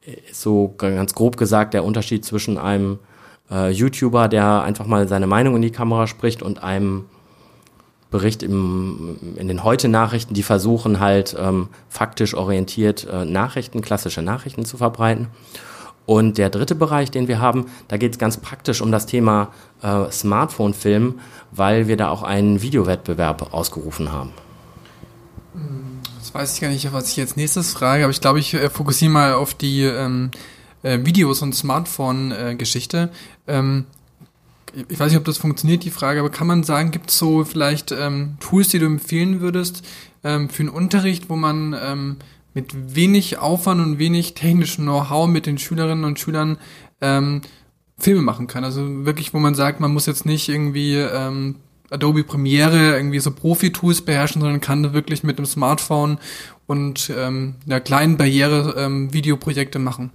ist 0.00 0.40
so 0.40 0.74
ganz 0.78 1.14
grob 1.14 1.36
gesagt 1.36 1.74
der 1.74 1.84
Unterschied 1.84 2.24
zwischen 2.24 2.56
einem 2.56 3.00
äh, 3.50 3.70
YouTuber, 3.70 4.28
der 4.28 4.62
einfach 4.62 4.86
mal 4.86 5.06
seine 5.08 5.26
Meinung 5.26 5.56
in 5.56 5.62
die 5.62 5.70
Kamera 5.70 6.06
spricht 6.06 6.40
und 6.40 6.62
einem 6.62 7.04
Bericht 8.10 8.42
im, 8.42 9.18
in 9.36 9.46
den 9.46 9.62
Heute-Nachrichten, 9.62 10.32
die 10.32 10.42
versuchen 10.42 11.00
halt 11.00 11.36
ähm, 11.38 11.68
faktisch 11.90 12.32
orientiert 12.32 13.06
äh, 13.12 13.26
Nachrichten, 13.26 13.82
klassische 13.82 14.22
Nachrichten 14.22 14.64
zu 14.64 14.78
verbreiten. 14.78 15.26
Und 16.08 16.38
der 16.38 16.48
dritte 16.48 16.74
Bereich, 16.74 17.10
den 17.10 17.28
wir 17.28 17.38
haben, 17.38 17.66
da 17.88 17.98
geht 17.98 18.12
es 18.12 18.18
ganz 18.18 18.38
praktisch 18.38 18.80
um 18.80 18.90
das 18.90 19.04
Thema 19.04 19.52
äh, 19.82 20.10
Smartphone-Film, 20.10 21.20
weil 21.50 21.86
wir 21.86 21.98
da 21.98 22.08
auch 22.08 22.22
einen 22.22 22.62
Videowettbewerb 22.62 23.52
ausgerufen 23.52 24.10
haben. 24.10 24.32
Das 26.18 26.32
weiß 26.32 26.54
ich 26.54 26.62
gar 26.62 26.70
nicht, 26.70 26.90
was 26.94 27.10
ich 27.10 27.16
jetzt 27.18 27.36
nächstes 27.36 27.74
frage, 27.74 28.04
aber 28.04 28.10
ich 28.10 28.22
glaube, 28.22 28.38
ich 28.38 28.54
äh, 28.54 28.70
fokussiere 28.70 29.12
mal 29.12 29.34
auf 29.34 29.52
die 29.52 29.82
ähm, 29.82 30.30
äh, 30.82 30.98
Videos- 31.04 31.42
und 31.42 31.54
Smartphone-Geschichte. 31.54 33.10
Ähm, 33.46 33.84
ich 34.88 34.98
weiß 34.98 35.10
nicht, 35.10 35.18
ob 35.18 35.26
das 35.26 35.36
funktioniert, 35.36 35.84
die 35.84 35.90
Frage, 35.90 36.20
aber 36.20 36.30
kann 36.30 36.46
man 36.46 36.62
sagen, 36.62 36.90
gibt 36.90 37.10
es 37.10 37.18
so 37.18 37.44
vielleicht 37.44 37.92
ähm, 37.92 38.38
Tools, 38.40 38.68
die 38.68 38.78
du 38.78 38.86
empfehlen 38.86 39.42
würdest 39.42 39.84
ähm, 40.24 40.48
für 40.48 40.62
einen 40.62 40.70
Unterricht, 40.70 41.28
wo 41.28 41.36
man 41.36 41.76
ähm, 41.78 42.16
mit 42.58 42.96
wenig 42.96 43.38
Aufwand 43.38 43.80
und 43.80 44.00
wenig 44.00 44.34
technischem 44.34 44.84
Know-how 44.84 45.28
mit 45.28 45.46
den 45.46 45.58
Schülerinnen 45.58 46.04
und 46.04 46.18
Schülern 46.18 46.58
ähm, 47.00 47.42
Filme 47.96 48.22
machen 48.22 48.48
kann. 48.48 48.64
Also 48.64 49.04
wirklich, 49.06 49.32
wo 49.32 49.38
man 49.38 49.54
sagt, 49.54 49.78
man 49.78 49.92
muss 49.92 50.06
jetzt 50.06 50.26
nicht 50.26 50.48
irgendwie 50.48 50.96
ähm, 50.96 51.54
Adobe 51.88 52.24
Premiere 52.24 52.96
irgendwie 52.96 53.20
so 53.20 53.30
Profi-Tools 53.30 54.02
beherrschen, 54.02 54.40
sondern 54.40 54.60
kann 54.60 54.92
wirklich 54.92 55.22
mit 55.22 55.38
dem 55.38 55.46
Smartphone 55.46 56.18
und 56.66 57.12
ähm, 57.16 57.54
einer 57.64 57.80
kleinen 57.80 58.16
Barriere 58.16 58.74
ähm, 58.76 59.12
Videoprojekte 59.12 59.78
machen. 59.78 60.10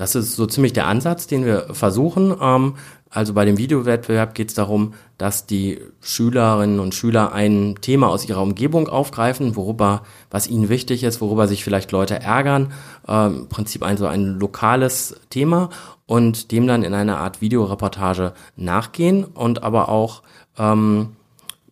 Das 0.00 0.14
ist 0.14 0.34
so 0.34 0.46
ziemlich 0.46 0.72
der 0.72 0.86
Ansatz, 0.86 1.26
den 1.26 1.44
wir 1.44 1.74
versuchen. 1.74 2.34
Ähm, 2.40 2.76
also 3.10 3.34
bei 3.34 3.44
dem 3.44 3.58
Videowettbewerb 3.58 4.34
geht 4.34 4.48
es 4.48 4.54
darum, 4.54 4.94
dass 5.18 5.44
die 5.44 5.78
Schülerinnen 6.00 6.80
und 6.80 6.94
Schüler 6.94 7.34
ein 7.34 7.74
Thema 7.82 8.08
aus 8.08 8.26
ihrer 8.26 8.40
Umgebung 8.40 8.88
aufgreifen, 8.88 9.56
worüber, 9.56 10.02
was 10.30 10.46
ihnen 10.46 10.70
wichtig 10.70 11.04
ist, 11.04 11.20
worüber 11.20 11.46
sich 11.48 11.64
vielleicht 11.64 11.92
Leute 11.92 12.18
ärgern. 12.18 12.72
Ähm, 13.06 13.40
Im 13.40 13.48
Prinzip 13.50 13.82
ein 13.82 13.98
so 13.98 14.06
ein 14.06 14.38
lokales 14.40 15.20
Thema 15.28 15.68
und 16.06 16.50
dem 16.50 16.66
dann 16.66 16.82
in 16.82 16.94
einer 16.94 17.18
Art 17.18 17.42
Videoreportage 17.42 18.32
nachgehen 18.56 19.24
und 19.24 19.62
aber 19.62 19.90
auch 19.90 20.22
ähm, 20.58 21.10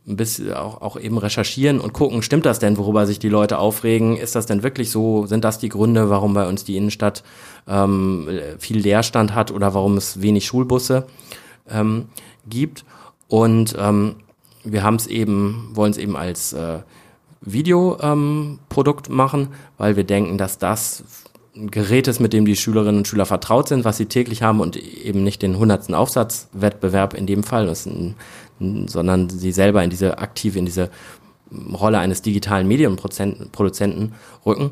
ein 0.08 0.16
bisschen 0.16 0.52
auch, 0.54 0.80
auch 0.80 0.98
eben 0.98 1.18
recherchieren 1.18 1.80
und 1.80 1.92
gucken, 1.92 2.22
stimmt 2.22 2.46
das 2.46 2.58
denn, 2.58 2.78
worüber 2.78 3.06
sich 3.06 3.18
die 3.18 3.28
Leute 3.28 3.58
aufregen? 3.58 4.16
Ist 4.16 4.34
das 4.34 4.46
denn 4.46 4.62
wirklich 4.62 4.90
so? 4.90 5.26
Sind 5.26 5.44
das 5.44 5.58
die 5.58 5.68
Gründe, 5.68 6.10
warum 6.10 6.34
bei 6.34 6.48
uns 6.48 6.64
die 6.64 6.76
Innenstadt 6.76 7.22
ähm, 7.68 8.28
viel 8.58 8.78
Leerstand 8.78 9.34
hat 9.34 9.50
oder 9.50 9.74
warum 9.74 9.96
es 9.96 10.22
wenig 10.22 10.46
Schulbusse 10.46 11.06
ähm, 11.70 12.06
gibt? 12.48 12.84
Und 13.28 13.76
ähm, 13.78 14.16
wir 14.64 14.82
haben 14.82 14.96
es 14.96 15.06
eben, 15.06 15.70
wollen 15.74 15.92
es 15.92 15.98
eben 15.98 16.16
als 16.16 16.52
äh, 16.54 16.78
Videoprodukt 17.42 19.08
ähm, 19.08 19.14
machen, 19.14 19.48
weil 19.76 19.96
wir 19.96 20.04
denken, 20.04 20.38
dass 20.38 20.58
das 20.58 21.04
ein 21.54 21.70
Gerät 21.70 22.08
ist, 22.08 22.20
mit 22.20 22.32
dem 22.32 22.44
die 22.44 22.56
Schülerinnen 22.56 22.98
und 22.98 23.08
Schüler 23.08 23.26
vertraut 23.26 23.68
sind, 23.68 23.84
was 23.84 23.96
sie 23.96 24.06
täglich 24.06 24.42
haben 24.42 24.60
und 24.60 24.76
eben 24.76 25.24
nicht 25.24 25.42
den 25.42 25.58
hundertsten 25.58 25.94
Aufsatzwettbewerb 25.94 27.14
in 27.14 27.26
dem 27.26 27.42
Fall, 27.42 27.68
ein, 27.68 28.14
sondern 28.60 29.30
sie 29.30 29.52
selber 29.52 29.82
in 29.82 29.90
diese 29.90 30.18
aktiv 30.18 30.56
in 30.56 30.64
diese 30.64 30.90
Rolle 31.72 31.98
eines 31.98 32.22
digitalen 32.22 32.68
Medienproduzenten 32.68 34.14
rücken. 34.44 34.70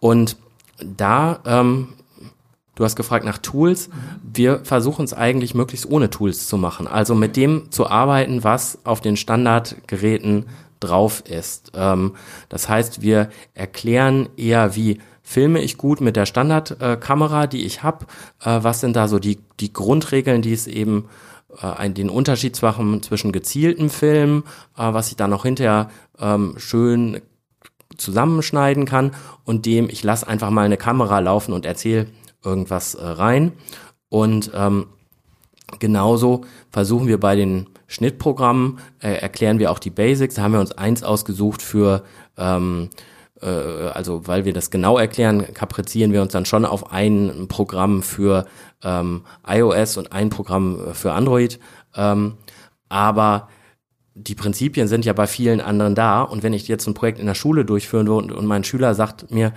Und 0.00 0.36
da, 0.78 1.40
ähm, 1.46 1.88
du 2.74 2.84
hast 2.84 2.96
gefragt 2.96 3.24
nach 3.24 3.38
Tools, 3.38 3.90
wir 4.22 4.60
versuchen 4.64 5.04
es 5.04 5.12
eigentlich 5.12 5.54
möglichst 5.54 5.90
ohne 5.90 6.10
Tools 6.10 6.48
zu 6.48 6.56
machen. 6.56 6.86
Also 6.86 7.14
mit 7.14 7.36
dem 7.36 7.70
zu 7.70 7.86
arbeiten, 7.86 8.44
was 8.44 8.78
auf 8.84 9.00
den 9.00 9.16
Standardgeräten 9.16 10.46
drauf 10.80 11.22
ist. 11.28 11.72
Ähm, 11.74 12.12
das 12.48 12.68
heißt, 12.68 13.02
wir 13.02 13.30
erklären 13.54 14.28
eher, 14.36 14.76
wie 14.76 15.00
filme 15.22 15.60
ich 15.60 15.76
gut 15.76 16.00
mit 16.00 16.16
der 16.16 16.26
Standardkamera, 16.26 17.44
äh, 17.44 17.48
die 17.48 17.64
ich 17.64 17.82
habe, 17.82 18.06
äh, 18.44 18.58
was 18.62 18.80
sind 18.80 18.94
da 18.94 19.08
so 19.08 19.18
die, 19.18 19.38
die 19.58 19.72
Grundregeln, 19.72 20.42
die 20.42 20.52
es 20.52 20.66
eben 20.66 21.06
äh, 21.60 21.90
den 21.90 22.10
Unterschied 22.10 22.56
zwischen, 22.56 23.02
zwischen 23.02 23.32
gezieltem 23.32 23.90
Film, 23.90 24.44
äh, 24.76 24.92
was 24.92 25.08
ich 25.08 25.16
dann 25.16 25.30
noch 25.30 25.44
hinterher 25.44 25.90
ähm, 26.18 26.54
schön 26.56 27.20
zusammenschneiden 27.96 28.84
kann 28.84 29.12
und 29.44 29.66
dem 29.66 29.88
ich 29.88 30.02
lasse 30.02 30.28
einfach 30.28 30.50
mal 30.50 30.64
eine 30.64 30.76
Kamera 30.76 31.18
laufen 31.20 31.52
und 31.52 31.64
erzähle 31.64 32.06
irgendwas 32.44 32.94
äh, 32.94 33.04
rein. 33.04 33.52
Und 34.08 34.50
ähm, 34.54 34.86
genauso 35.78 36.42
versuchen 36.70 37.08
wir 37.08 37.18
bei 37.18 37.36
den 37.36 37.66
Schnittprogrammen, 37.86 38.78
äh, 39.00 39.14
erklären 39.14 39.58
wir 39.58 39.70
auch 39.70 39.78
die 39.78 39.90
Basics. 39.90 40.34
Da 40.34 40.42
haben 40.42 40.52
wir 40.52 40.60
uns 40.60 40.72
eins 40.72 41.02
ausgesucht 41.02 41.62
für 41.62 42.02
ähm, 42.36 42.90
äh, 43.42 43.46
also 43.46 44.26
weil 44.26 44.44
wir 44.44 44.52
das 44.52 44.70
genau 44.70 44.98
erklären, 44.98 45.52
kaprizieren 45.54 46.12
wir 46.12 46.22
uns 46.22 46.32
dann 46.32 46.46
schon 46.46 46.64
auf 46.64 46.92
ein 46.92 47.46
Programm 47.48 48.02
für 48.02 48.46
ähm, 48.82 49.22
iOS 49.46 49.96
und 49.96 50.12
ein 50.12 50.30
Programm 50.30 50.94
für 50.94 51.12
Android. 51.12 51.58
Ähm, 51.94 52.34
aber 52.88 53.48
die 54.14 54.34
Prinzipien 54.34 54.88
sind 54.88 55.04
ja 55.04 55.12
bei 55.12 55.26
vielen 55.26 55.60
anderen 55.60 55.94
da. 55.94 56.22
Und 56.22 56.42
wenn 56.42 56.54
ich 56.54 56.68
jetzt 56.68 56.86
ein 56.86 56.94
Projekt 56.94 57.18
in 57.18 57.26
der 57.26 57.34
Schule 57.34 57.64
durchführen 57.64 58.06
will 58.06 58.14
und, 58.14 58.32
und 58.32 58.46
mein 58.46 58.64
Schüler 58.64 58.94
sagt 58.94 59.30
mir, 59.30 59.52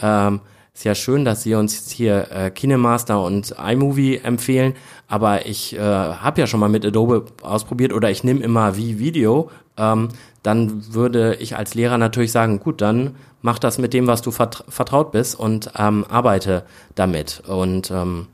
ähm, 0.00 0.40
ist 0.78 0.84
ja 0.84 0.94
schön, 0.94 1.24
dass 1.24 1.42
Sie 1.42 1.54
uns 1.54 1.90
hier 1.90 2.30
äh, 2.30 2.50
KineMaster 2.50 3.20
und 3.20 3.52
iMovie 3.58 4.18
empfehlen, 4.18 4.74
aber 5.08 5.44
ich 5.44 5.74
äh, 5.74 5.80
habe 5.80 6.40
ja 6.40 6.46
schon 6.46 6.60
mal 6.60 6.68
mit 6.68 6.86
Adobe 6.86 7.24
ausprobiert 7.42 7.92
oder 7.92 8.12
ich 8.12 8.22
nehme 8.22 8.40
immer 8.44 8.76
wie 8.76 9.00
Video, 9.00 9.50
ähm, 9.76 10.10
dann 10.42 10.94
würde 10.94 11.36
ich 11.36 11.56
als 11.56 11.74
Lehrer 11.74 11.98
natürlich 11.98 12.32
sagen, 12.32 12.60
gut, 12.60 12.80
dann 12.80 13.16
mach 13.42 13.58
das 13.58 13.78
mit 13.78 13.92
dem, 13.92 14.06
was 14.06 14.22
du 14.22 14.30
vert 14.30 14.64
vertraut 14.68 15.12
bist 15.12 15.38
und 15.38 15.70
ähm, 15.76 16.04
arbeite 16.08 16.64
damit. 16.94 17.42
Und 17.46 17.90
ähm, 17.90 18.26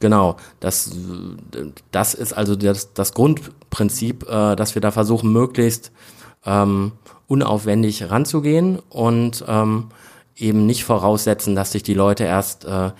genau, 0.00 0.36
das, 0.60 0.90
das 1.92 2.14
ist 2.14 2.32
also 2.32 2.56
das, 2.56 2.92
das 2.94 3.14
Grundprinzip, 3.14 4.28
äh, 4.28 4.56
dass 4.56 4.74
wir 4.74 4.82
da 4.82 4.90
versuchen, 4.90 5.32
möglichst 5.32 5.92
ähm, 6.44 6.92
unaufwendig 7.26 8.10
ranzugehen 8.10 8.78
und 8.88 9.44
ähm, 9.48 9.88
eben 10.36 10.66
nicht 10.66 10.84
voraussetzen, 10.84 11.54
dass 11.54 11.72
sich 11.72 11.82
die 11.82 11.94
Leute 11.94 12.24
erst 12.24 12.64
äh, 12.64 12.90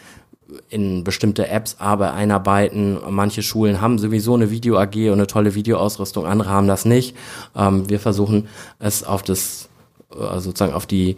in 0.68 1.04
bestimmte 1.04 1.48
Apps 1.48 1.76
aber 1.78 2.14
einarbeiten. 2.14 2.98
Manche 3.08 3.42
Schulen 3.42 3.80
haben 3.80 3.98
sowieso 3.98 4.34
eine 4.34 4.50
Video 4.50 4.78
AG 4.78 4.94
und 5.08 5.14
eine 5.14 5.26
tolle 5.26 5.54
Videoausrüstung, 5.54 6.26
andere 6.26 6.50
haben 6.50 6.68
das 6.68 6.84
nicht. 6.84 7.16
Ähm, 7.56 7.88
wir 7.88 8.00
versuchen 8.00 8.48
es 8.78 9.04
auf 9.04 9.22
das 9.22 9.68
äh, 10.12 10.38
sozusagen 10.38 10.72
auf 10.72 10.86
die 10.86 11.16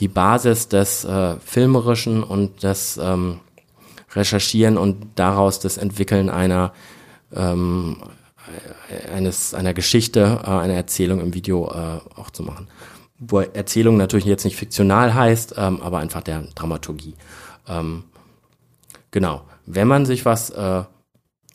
die 0.00 0.08
Basis 0.08 0.68
des 0.68 1.04
äh, 1.04 1.36
filmerischen 1.44 2.24
und 2.24 2.62
des 2.62 2.96
ähm, 2.96 3.40
Recherchieren 4.12 4.76
und 4.76 5.06
daraus 5.14 5.60
das 5.60 5.76
Entwickeln 5.76 6.30
einer 6.30 6.72
ähm, 7.32 7.96
eines 9.12 9.54
einer 9.54 9.72
Geschichte, 9.72 10.40
äh, 10.44 10.50
einer 10.50 10.74
Erzählung 10.74 11.20
im 11.20 11.32
Video 11.34 11.70
äh, 11.70 12.20
auch 12.20 12.30
zu 12.30 12.42
machen 12.42 12.68
wo 13.18 13.40
Erzählung 13.40 13.96
natürlich 13.96 14.26
jetzt 14.26 14.44
nicht 14.44 14.56
fiktional 14.56 15.14
heißt, 15.14 15.54
ähm, 15.56 15.80
aber 15.82 15.98
einfach 15.98 16.22
der 16.22 16.42
Dramaturgie. 16.54 17.14
Ähm, 17.68 18.04
genau. 19.14 19.42
Wenn 19.64 19.88
man 19.88 20.04
sich 20.04 20.26
was, 20.26 20.50
äh, 20.50 20.82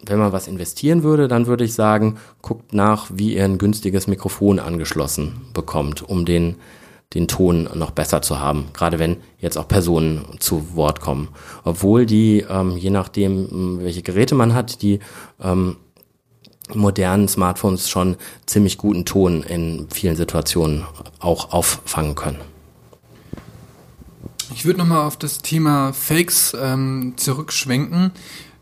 wenn 0.06 0.18
man 0.18 0.32
was 0.32 0.48
investieren 0.48 1.04
würde, 1.04 1.28
dann 1.28 1.46
würde 1.46 1.66
ich 1.66 1.74
sagen, 1.74 2.18
guckt 2.42 2.74
nach, 2.74 3.08
wie 3.14 3.36
ihr 3.36 3.44
ein 3.44 3.58
günstiges 3.60 4.08
Mikrofon 4.08 4.60
angeschlossen 4.60 5.42
bekommt, 5.54 6.02
um 6.02 6.26
den 6.26 6.56
den 7.16 7.28
Ton 7.28 7.68
noch 7.74 7.90
besser 7.90 8.22
zu 8.22 8.40
haben, 8.40 8.68
gerade 8.72 9.00
wenn 9.00 9.18
jetzt 9.40 9.58
auch 9.58 9.68
Personen 9.68 10.26
zu 10.38 10.76
Wort 10.76 11.02
kommen. 11.02 11.30
Obwohl 11.64 12.06
die, 12.06 12.46
ähm, 12.48 12.78
je 12.78 12.92
nachdem, 12.92 13.80
welche 13.82 14.04
Geräte 14.04 14.36
man 14.36 14.54
hat, 14.54 14.84
die 14.84 15.00
ähm, 15.42 15.78
modernen 16.72 17.28
Smartphones 17.28 17.90
schon 17.90 18.16
ziemlich 18.46 18.78
guten 18.78 19.06
Ton 19.06 19.42
in 19.42 19.88
vielen 19.90 20.16
Situationen 20.16 20.86
auch 21.20 21.52
auffangen 21.52 22.14
können. 22.14 22.38
Ich 24.54 24.66
würde 24.66 24.80
nochmal 24.80 25.06
auf 25.06 25.18
das 25.18 25.40
Thema 25.40 25.94
Fakes 25.94 26.56
ähm, 26.60 27.14
zurückschwenken. 27.18 28.12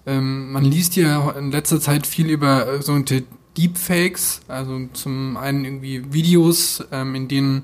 Ähm, 0.05 0.51
man 0.51 0.65
liest 0.65 0.95
ja 0.95 1.31
in 1.31 1.51
letzter 1.51 1.79
Zeit 1.79 2.05
viel 2.05 2.29
über 2.29 2.81
sogenannte 2.81 3.23
Deepfakes, 3.57 4.41
also 4.47 4.87
zum 4.93 5.37
einen 5.37 5.65
irgendwie 5.65 6.13
Videos, 6.13 6.83
ähm, 6.91 7.15
in 7.15 7.27
denen 7.27 7.63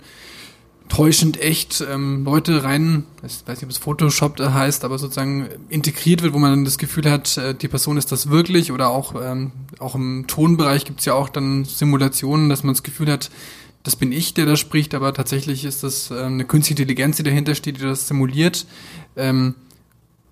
täuschend 0.89 1.41
echt 1.41 1.83
ähm, 1.89 2.23
Leute 2.23 2.63
rein, 2.63 3.05
ich 3.25 3.41
weiß 3.45 3.57
nicht, 3.57 3.63
ob 3.63 3.69
es 3.69 3.77
Photoshop 3.77 4.39
heißt, 4.39 4.83
aber 4.85 4.99
sozusagen 4.99 5.47
integriert 5.69 6.21
wird, 6.21 6.33
wo 6.33 6.39
man 6.39 6.51
dann 6.51 6.65
das 6.65 6.77
Gefühl 6.77 7.09
hat, 7.09 7.37
äh, 7.37 7.55
die 7.55 7.67
Person 7.67 7.97
ist 7.97 8.11
das 8.11 8.29
wirklich 8.29 8.71
oder 8.71 8.89
auch, 8.89 9.15
ähm, 9.21 9.51
auch 9.79 9.95
im 9.95 10.25
Tonbereich 10.27 10.85
gibt 10.85 10.99
es 10.99 11.05
ja 11.05 11.13
auch 11.13 11.29
dann 11.29 11.65
Simulationen, 11.65 12.49
dass 12.49 12.63
man 12.63 12.75
das 12.75 12.83
Gefühl 12.83 13.11
hat, 13.11 13.31
das 13.83 13.97
bin 13.97 14.11
ich, 14.11 14.33
der 14.33 14.45
da 14.45 14.55
spricht, 14.55 14.95
aber 14.95 15.13
tatsächlich 15.13 15.65
ist 15.65 15.83
das 15.83 16.09
äh, 16.09 16.23
eine 16.23 16.45
künstliche 16.45 16.81
Intelligenz, 16.81 17.17
die 17.17 17.23
dahinter 17.23 17.53
steht, 17.53 17.77
die 17.77 17.83
das 17.83 18.07
simuliert. 18.07 18.65
Ähm, 19.15 19.55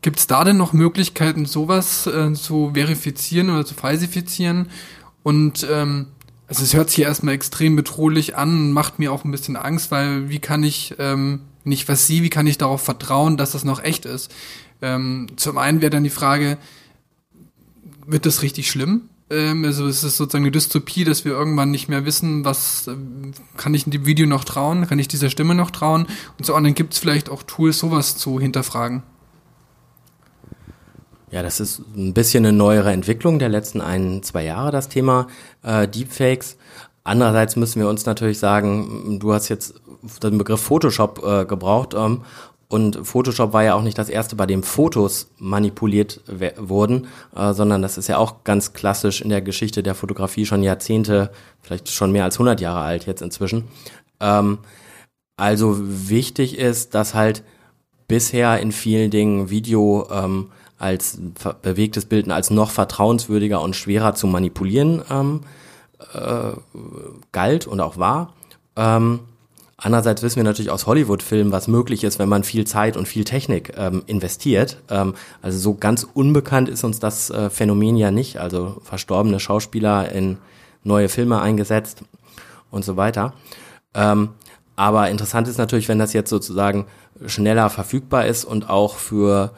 Gibt 0.02 0.17
es 0.17 0.26
da 0.28 0.43
denn 0.43 0.58
noch 0.58 0.73
Möglichkeiten, 0.73 1.45
sowas 1.45 2.08
äh, 2.08 2.34
zu 2.34 2.71
verifizieren 2.73 3.49
oder 3.52 3.65
zu 3.65 3.76
falsifizieren? 3.76 4.69
Und 5.21 5.67
ähm, 5.69 6.08
also 6.47 6.63
es 6.63 6.73
hört 6.73 6.89
sich 6.89 7.02
erstmal 7.02 7.36
extrem 7.36 7.76
bedrohlich 7.76 8.36
an, 8.36 8.71
macht 8.71 8.99
mir 8.99 9.12
auch 9.12 9.26
ein 9.26 9.32
bisschen 9.32 9.56
Angst, 9.56 9.91
weil 9.91 10.30
wie 10.30 10.39
kann 10.39 10.63
ich, 10.63 10.95
ähm, 10.97 11.41
nicht 11.63 11.88
was 11.88 12.08
sie, 12.08 12.23
wie 12.23 12.30
kann 12.30 12.47
ich 12.47 12.58
darauf 12.58 12.82
vertrauen, 12.82 13.38
dass 13.38 13.52
das 13.52 13.63
noch 13.63 13.84
echt 13.84 14.06
ist? 14.06 14.32
Ähm, 14.82 15.28
zum 15.36 15.58
einen 15.58 15.82
wäre 15.82 15.91
dann 15.91 16.04
die 16.04 16.10
Frage, 16.10 16.58
wird 18.08 18.26
das 18.26 18.41
richtig 18.41 18.71
schlimm? 18.71 19.10
Ähm, 19.32 19.63
also 19.63 19.88
es 19.88 20.04
ist 20.04 20.17
sozusagen 20.17 20.44
eine 20.44 20.52
Dystopie, 20.52 21.06
dass 21.06 21.24
wir 21.26 21.32
irgendwann 21.32 21.72
nicht 21.72 21.88
mehr 21.88 22.06
wissen, 22.06 22.44
was 22.44 22.88
äh, 22.88 22.96
kann 23.58 23.74
ich 23.74 23.86
in 23.86 23.91
dem 23.91 24.06
Video 24.06 24.28
noch 24.28 24.44
trauen, 24.44 24.88
kann 24.88 25.00
ich 25.00 25.08
dieser 25.08 25.30
Stimme 25.30 25.56
noch 25.56 25.72
trauen? 25.72 26.06
Und 26.38 26.46
zum 26.46 26.56
anderen 26.56 26.76
gibt 26.76 26.94
es 26.94 27.00
vielleicht 27.00 27.30
auch 27.30 27.44
Tools, 27.44 27.80
sowas 27.80 28.17
zu 28.17 28.39
hinterfragen. 28.39 29.04
Ja, 31.32 31.41
das 31.41 31.62
ist 31.62 31.82
ein 31.96 32.13
bisschen 32.13 32.46
eine 32.46 32.56
neuere 32.56 32.91
Entwicklung 32.91 33.39
der 33.39 33.48
letzten 33.48 33.80
ein, 33.80 34.22
zwei 34.22 34.44
Jahre, 34.44 34.72
das 34.72 34.89
Thema 34.89 35.28
äh, 35.63 35.88
Deepfakes. 35.88 36.58
Andererseits 37.06 37.56
müssen 37.56 37.80
wir 37.80 37.88
uns 37.88 38.06
natürlich 38.06 38.38
sagen, 38.38 39.17
du 39.20 39.34
hast 39.34 39.48
jetzt 39.48 39.76
den 40.22 40.38
Begriff 40.38 40.62
Photoshop 40.62 41.24
äh, 41.26 41.46
gebraucht 41.46 41.94
ähm, 41.96 42.24
und 42.71 43.05
Photoshop 43.05 43.51
war 43.51 43.63
ja 43.63 43.75
auch 43.75 43.81
nicht 43.81 43.97
das 43.97 44.07
erste, 44.07 44.38
bei 44.38 44.45
dem 44.45 44.63
Fotos 44.63 45.29
manipuliert 45.38 46.21
wurden, 46.55 47.07
äh, 47.36 47.51
sondern 47.51 47.81
das 47.81 47.97
ist 47.97 48.07
ja 48.07 48.17
auch 48.17 48.45
ganz 48.45 48.71
klassisch 48.71 49.21
in 49.21 49.27
der 49.27 49.41
Geschichte 49.41 49.84
der 49.84 49.93
Fotografie 49.93 50.45
schon 50.45 50.63
Jahrzehnte, 50.63 51.31
vielleicht 51.62 51.89
schon 51.89 52.13
mehr 52.13 52.23
als 52.23 52.36
100 52.36 52.62
Jahre 52.62 52.79
alt 52.79 53.07
jetzt 53.07 53.21
inzwischen. 53.21 53.65
Ähm, 54.21 54.60
also 55.36 55.75
wichtig 55.81 56.57
ist, 56.57 56.95
dass 56.95 57.13
halt 57.13 57.43
bisher 58.07 58.57
in 58.62 58.71
vielen 58.71 59.12
Dingen 59.12 59.49
Video 59.49 60.07
ähm, 60.10 60.51
als 60.77 61.19
bewegtes 61.62 62.05
Bild 62.05 62.31
als 62.31 62.51
noch 62.51 62.71
vertrauenswürdiger 62.71 63.62
und 63.62 63.75
schwerer 63.75 64.15
zu 64.15 64.27
manipulieren 64.27 65.01
ähm, 65.10 65.41
äh, 66.13 66.53
galt 67.34 67.67
und 67.67 67.81
auch 67.81 67.97
war. 67.97 68.34
Ähm, 68.77 69.19
andererseits 69.82 70.22
wissen 70.22 70.38
wir 70.38 70.44
natürlich 70.44 70.72
aus 70.72 70.86
Hollywood-Filmen, 70.86 71.52
was 71.52 71.67
möglich 71.67 72.04
ist, 72.04 72.20
wenn 72.20 72.30
man 72.30 72.44
viel 72.44 72.65
Zeit 72.65 72.96
und 72.96 73.08
viel 73.08 73.24
Technik 73.24 73.74
ähm, 73.78 74.04
investiert. 74.08 74.78
Ähm, 74.89 75.15
also 75.41 75.58
so 75.58 75.74
ganz 75.74 76.08
unbekannt 76.13 76.70
ist 76.70 76.84
uns 76.84 77.00
das 77.00 77.30
äh, 77.30 77.50
Phänomen 77.50 77.98
ja 77.98 78.12
nicht. 78.12 78.39
Also 78.39 78.82
verstorbene 78.84 79.39
Schauspieler 79.39 80.12
in 80.12 80.38
neue 80.84 81.10
Filme 81.10 81.41
eingesetzt 81.41 82.04
und 82.70 82.86
so 82.86 82.96
weiter. 82.96 83.34
Ähm, 83.94 84.30
aber 84.76 85.10
interessant 85.10 85.48
ist 85.48 85.58
natürlich, 85.58 85.89
wenn 85.89 86.00
das 86.00 86.13
jetzt 86.13 86.30
sozusagen 86.30 86.86
schneller 87.26 87.70
verfügbar 87.70 88.26
ist 88.26 88.46
und 88.46 88.70
auch 88.70 88.96
für 88.96 89.52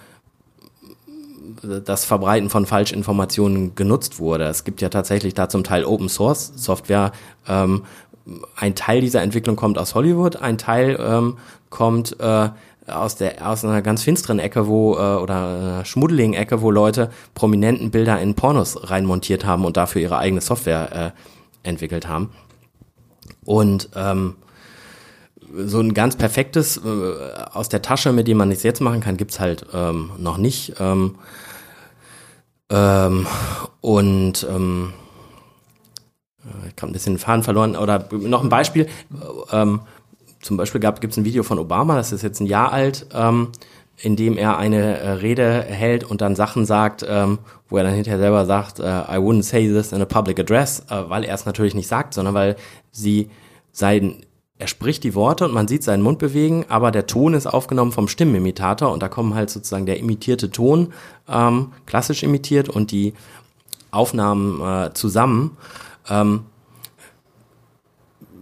das 1.61 2.05
Verbreiten 2.05 2.49
von 2.49 2.65
Falschinformationen 2.65 3.75
genutzt 3.75 4.19
wurde. 4.19 4.45
Es 4.45 4.63
gibt 4.63 4.81
ja 4.81 4.89
tatsächlich 4.89 5.33
da 5.33 5.49
zum 5.49 5.63
Teil 5.63 5.85
Open 5.85 6.09
Source 6.09 6.51
Software. 6.55 7.11
Ähm, 7.47 7.83
ein 8.55 8.75
Teil 8.75 9.01
dieser 9.01 9.21
Entwicklung 9.21 9.55
kommt 9.55 9.77
aus 9.77 9.95
Hollywood, 9.95 10.37
ein 10.37 10.57
Teil 10.57 10.97
ähm, 10.99 11.37
kommt 11.69 12.19
äh, 12.19 12.49
aus 12.87 13.15
der 13.15 13.47
aus 13.47 13.63
einer 13.63 13.81
ganz 13.81 14.03
finsteren 14.03 14.39
Ecke, 14.39 14.67
wo 14.67 14.95
äh, 14.95 15.15
oder 15.15 15.35
einer 15.35 15.85
schmuddeligen 15.85 16.33
Ecke, 16.33 16.61
wo 16.61 16.71
Leute 16.71 17.09
prominenten 17.33 17.91
Bilder 17.91 18.19
in 18.21 18.35
Pornos 18.35 18.89
reinmontiert 18.89 19.45
haben 19.45 19.65
und 19.65 19.77
dafür 19.77 20.01
ihre 20.01 20.17
eigene 20.17 20.41
Software 20.41 21.13
äh, 21.63 21.67
entwickelt 21.67 22.07
haben. 22.07 22.31
Und 23.45 23.89
ähm, 23.95 24.35
so 25.55 25.79
ein 25.79 25.93
ganz 25.93 26.15
perfektes 26.15 26.77
äh, 26.77 26.81
aus 27.53 27.69
der 27.69 27.81
Tasche, 27.81 28.11
mit 28.11 28.27
dem 28.27 28.37
man 28.37 28.49
nichts 28.49 28.63
jetzt 28.63 28.81
machen 28.81 29.01
kann, 29.01 29.17
gibt's 29.17 29.39
halt 29.39 29.65
ähm, 29.73 30.11
noch 30.17 30.37
nicht. 30.37 30.75
Ähm, 30.79 31.15
ähm, 32.69 33.27
und 33.81 34.47
ähm, 34.49 34.93
äh, 34.93 35.02
ich 36.45 36.81
habe 36.81 36.91
ein 36.91 36.93
bisschen 36.93 37.13
den 37.13 37.19
Faden 37.19 37.43
verloren. 37.43 37.75
Oder 37.75 38.07
noch 38.11 38.43
ein 38.43 38.49
Beispiel. 38.49 38.87
Ähm, 39.51 39.81
zum 40.41 40.57
Beispiel 40.57 40.81
gab 40.81 41.03
es 41.03 41.17
ein 41.17 41.25
Video 41.25 41.43
von 41.43 41.57
Obama, 41.57 41.95
das 41.95 42.11
ist 42.11 42.21
jetzt 42.21 42.41
ein 42.41 42.47
Jahr 42.47 42.73
alt, 42.73 43.05
ähm, 43.13 43.49
in 43.97 44.15
dem 44.15 44.37
er 44.37 44.57
eine 44.57 44.97
äh, 44.99 45.09
Rede 45.11 45.61
hält 45.61 46.03
und 46.03 46.19
dann 46.21 46.35
Sachen 46.35 46.65
sagt, 46.65 47.05
ähm, 47.07 47.39
wo 47.69 47.77
er 47.77 47.83
dann 47.83 47.93
hinterher 47.93 48.19
selber 48.19 48.45
sagt, 48.45 48.79
äh, 48.79 48.83
I 48.83 49.17
wouldn't 49.17 49.43
say 49.43 49.67
this 49.67 49.93
in 49.93 50.01
a 50.01 50.05
public 50.05 50.39
address, 50.39 50.83
äh, 50.89 51.03
weil 51.07 51.23
er 51.23 51.35
es 51.35 51.45
natürlich 51.45 51.75
nicht 51.75 51.87
sagt, 51.87 52.13
sondern 52.13 52.33
weil 52.33 52.55
sie 52.91 53.29
sein 53.71 54.25
er 54.59 54.67
spricht 54.67 55.03
die 55.03 55.15
Worte 55.15 55.45
und 55.45 55.53
man 55.53 55.67
sieht 55.67 55.83
seinen 55.83 56.03
Mund 56.03 56.19
bewegen, 56.19 56.65
aber 56.69 56.91
der 56.91 57.07
Ton 57.07 57.33
ist 57.33 57.47
aufgenommen 57.47 57.91
vom 57.91 58.07
Stimmenimitator 58.07 58.91
und 58.93 59.01
da 59.01 59.09
kommen 59.09 59.33
halt 59.33 59.49
sozusagen 59.49 59.85
der 59.85 59.97
imitierte 59.97 60.51
Ton, 60.51 60.93
ähm, 61.27 61.73
klassisch 61.85 62.23
imitiert 62.23 62.69
und 62.69 62.91
die 62.91 63.13
Aufnahmen 63.91 64.61
äh, 64.61 64.93
zusammen. 64.93 65.57
Ähm, 66.09 66.45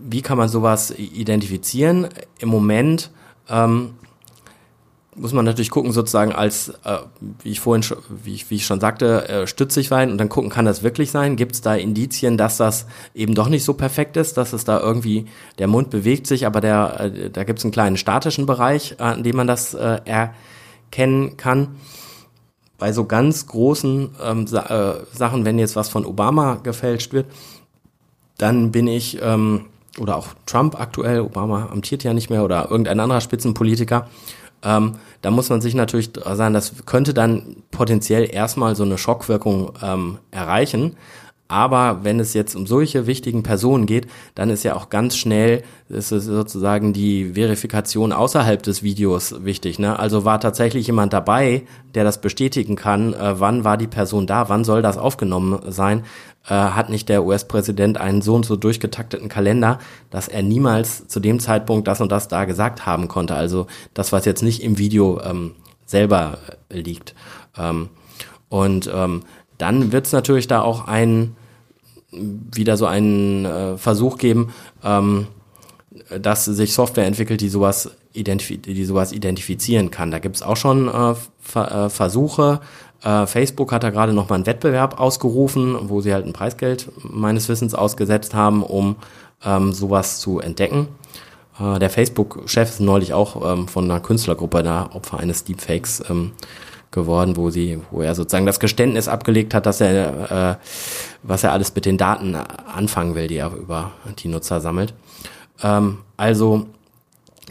wie 0.04 0.21
kann 0.21 0.38
man 0.38 0.50
sowas 0.50 0.91
identifizieren? 0.91 2.10
Im 2.39 2.50
Moment 2.50 3.12
ähm, 3.50 3.93
muss 5.15 5.34
man 5.34 5.45
natürlich 5.45 5.69
gucken, 5.69 5.91
sozusagen 5.91 6.32
als, 6.32 6.69
äh, 6.86 6.97
wie 7.43 7.50
ich 7.50 7.60
vorhin 7.60 7.84
schon, 7.84 7.97
wie 8.24 8.34
ich, 8.34 8.50
wie 8.50 8.56
ich 8.56 8.65
schon 8.65 8.80
sagte, 8.80 9.28
äh, 9.28 9.47
stützig 9.47 9.89
sein 9.89 10.10
und 10.12 10.17
dann 10.17 10.30
gucken, 10.30 10.50
kann 10.50 10.65
das 10.65 10.84
wirklich 10.84 11.12
sein? 11.12 11.36
Gibt 11.36 11.54
es 11.54 11.62
da 11.62 11.76
Indizien, 11.76 12.38
dass 12.38 12.58
das 12.58 12.88
eben 13.13 13.36
doch 13.36 13.50
nicht 13.50 13.63
so 13.63 13.74
perfekt 13.74 14.15
ist, 14.15 14.38
dass 14.38 14.54
es 14.54 14.63
da 14.63 14.80
irgendwie, 14.80 15.26
der 15.60 15.67
Mund 15.67 15.89
bewegt 15.89 16.28
sich, 16.28 16.45
aber 16.45 16.62
der, 16.62 17.00
äh, 17.00 17.30
da 17.30 17.43
gibt 17.43 17.60
es 17.60 17.65
einen 17.65 17.74
kleinen 17.74 17.97
statischen 17.97 18.45
Bereich, 18.45 19.00
an 19.00 19.24
dem 19.24 19.36
man 19.36 19.47
das 19.47 19.74
äh, 19.74 20.00
erkennen 20.06 21.36
kann. 21.36 21.76
Bei 22.82 22.91
so 22.94 23.06
ganz 23.06 23.46
großen 23.46 24.10
ähm, 24.24 24.48
Sa 24.48 24.62
äh, 24.63 25.15
Sachen, 25.15 25.46
wenn 25.46 25.60
jetzt 25.60 25.76
was 25.76 25.88
von 25.88 26.04
Obama 26.04 26.56
gefälscht 26.56 27.13
wird, 27.13 27.28
dann 28.39 28.72
bin 28.72 28.88
ich, 28.88 29.20
ähm, 29.22 29.65
oder 30.00 30.17
auch 30.17 30.30
Trump 30.48 30.80
aktuell, 30.80 31.20
Obama 31.20 31.70
amtiert 31.72 32.04
ja 32.04 32.15
nicht 32.15 32.32
mehr, 32.32 32.44
oder 32.44 32.72
irgendein 32.72 33.00
anderer 33.00 33.22
Spitzenpolitiker, 33.22 34.08
ähm, 34.63 34.96
da 35.22 35.30
muss 35.30 35.50
man 35.52 35.62
sich 35.62 35.76
natürlich 35.76 36.10
sagen, 36.15 36.56
das 36.56 36.74
könnte 36.88 37.13
dann 37.13 37.58
potenziell 37.70 38.28
erstmal 38.34 38.76
so 38.76 38.82
eine 38.82 38.98
Schockwirkung 38.98 39.74
ähm, 39.84 40.17
erreichen. 40.32 40.98
Aber 41.52 42.06
wenn 42.06 42.22
es 42.22 42.34
jetzt 42.34 42.56
um 42.56 42.66
solche 42.66 43.08
wichtigen 43.08 43.44
Personen 43.44 43.86
geht, 43.86 44.08
dann 44.36 44.50
ist 44.50 44.64
ja 44.64 44.74
auch 44.74 44.90
ganz 44.90 45.18
schnell 45.18 45.64
ist 45.90 46.14
es 46.14 46.24
sozusagen 46.24 46.94
die 46.94 47.34
Verifikation 47.34 48.14
außerhalb 48.14 48.64
des 48.64 48.84
Videos 48.84 49.44
wichtig. 49.44 49.78
Ne? 49.78 50.00
Also 50.00 50.24
war 50.24 50.40
tatsächlich 50.40 50.88
jemand 50.88 51.12
dabei, 51.12 51.64
der 51.94 52.06
das 52.06 52.22
bestätigen 52.22 52.78
kann, 52.78 53.14
äh, 53.14 53.38
wann 53.42 53.66
war 53.66 53.76
die 53.76 53.88
Person 53.88 54.28
da, 54.28 54.48
wann 54.48 54.64
soll 54.64 54.82
das 54.82 54.98
aufgenommen 54.98 55.60
sein. 55.68 56.06
Äh, 56.48 56.54
hat 56.54 56.90
nicht 56.90 57.10
der 57.10 57.26
US-Präsident 57.26 58.00
einen 58.00 58.22
so 58.22 58.36
und 58.36 58.46
so 58.46 58.56
durchgetakteten 58.56 59.28
Kalender, 59.28 59.80
dass 60.10 60.30
er 60.30 60.44
niemals 60.44 61.10
zu 61.10 61.20
dem 61.20 61.42
Zeitpunkt 61.42 61.86
das 61.86 62.00
und 62.00 62.14
das 62.14 62.30
da 62.30 62.46
gesagt 62.46 62.86
haben 62.86 63.10
konnte. 63.10 63.36
Also 63.36 63.68
das, 63.94 64.14
was 64.14 64.24
jetzt 64.24 64.42
nicht 64.42 64.64
im 64.64 64.78
Video 64.78 65.20
ähm, 65.20 65.56
selber 65.86 66.38
liegt. 66.70 67.14
Ähm, 67.58 67.90
und 68.48 68.90
ähm, 68.94 69.24
dann 69.58 69.92
wird 69.92 70.06
es 70.06 70.14
natürlich 70.14 70.48
da 70.48 70.62
auch 70.62 70.88
ein 70.88 71.36
wieder 72.12 72.78
so 72.78 72.86
einen 72.86 73.45
äh, 73.45 73.78
Versuch 73.78 74.17
geben, 74.17 74.54
ähm, 74.84 75.28
dass 76.19 76.45
sich 76.45 76.74
Software 76.74 77.06
entwickelt, 77.06 77.41
die 77.41 77.50
sowas, 77.50 77.91
identif 78.13 78.62
die 78.62 78.86
sowas 78.86 79.12
identifizieren 79.12 79.91
kann. 79.91 80.12
Da 80.12 80.19
gibt's 80.19 80.41
auch 80.41 80.58
schon 80.58 80.88
äh, 80.88 81.15
Ver 81.39 81.86
äh, 81.86 81.89
Versuche. 81.89 82.62
Äh, 83.04 83.26
Facebook 83.26 83.71
hat 83.71 83.84
da 83.84 83.89
gerade 83.89 84.13
noch 84.13 84.30
mal 84.30 84.36
einen 84.36 84.45
Wettbewerb 84.45 85.00
ausgerufen, 85.00 85.89
wo 85.89 86.02
sie 86.02 86.13
halt 86.13 86.26
ein 86.26 86.34
Preisgeld 86.34 86.89
meines 87.04 87.50
Wissens 87.50 87.74
ausgesetzt 87.74 88.34
haben, 88.34 88.63
um 88.63 88.95
ähm, 89.43 89.74
sowas 89.74 90.19
zu 90.19 90.39
entdecken. 90.39 90.88
Äh, 91.60 91.80
der 91.80 91.89
Facebook-Chef 91.89 92.69
ist 92.69 92.80
neulich 92.80 93.13
auch 93.13 93.54
ähm, 93.54 93.67
von 93.67 93.86
einer 93.86 94.00
Künstlergruppe 94.00 94.63
da 94.63 94.89
Opfer 94.93 95.19
eines 95.19 95.43
Deepfakes 95.43 96.04
ähm, 96.10 96.32
geworden, 96.91 97.38
wo 97.38 97.50
sie, 97.50 97.80
wo 97.89 98.02
er 98.02 98.15
sozusagen 98.15 98.45
das 98.45 98.60
Geständnis 98.60 99.08
abgelegt 99.08 99.54
hat, 99.54 99.65
dass 99.65 99.82
er, 99.82 100.60
äh, 100.60 100.65
was 101.23 101.43
er 101.43 101.51
alles 101.51 101.73
mit 101.75 101.86
den 101.86 101.97
Daten 101.97 102.36
anfangen 102.36 103.15
will, 103.15 103.27
die 103.27 103.38
er 103.38 103.53
über 103.53 103.91
die 104.19 104.27
Nutzer 104.27 104.62
sammelt. 104.62 104.93
Ähm, 105.62 105.99
also 106.17 106.67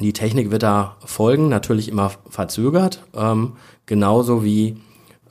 die 0.00 0.12
Technik 0.12 0.50
wird 0.50 0.62
da 0.62 0.96
folgen, 1.04 1.48
natürlich 1.48 1.88
immer 1.88 2.12
verzögert, 2.28 3.04
ähm, 3.14 3.52
genauso 3.86 4.44
wie 4.44 4.76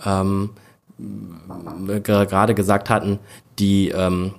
ähm, 0.06 0.52
wir 0.98 2.00
gerade 2.02 2.54
gesagt 2.56 2.90
hatten, 2.90 3.20
die 3.58 3.90
ähm, 3.90 4.34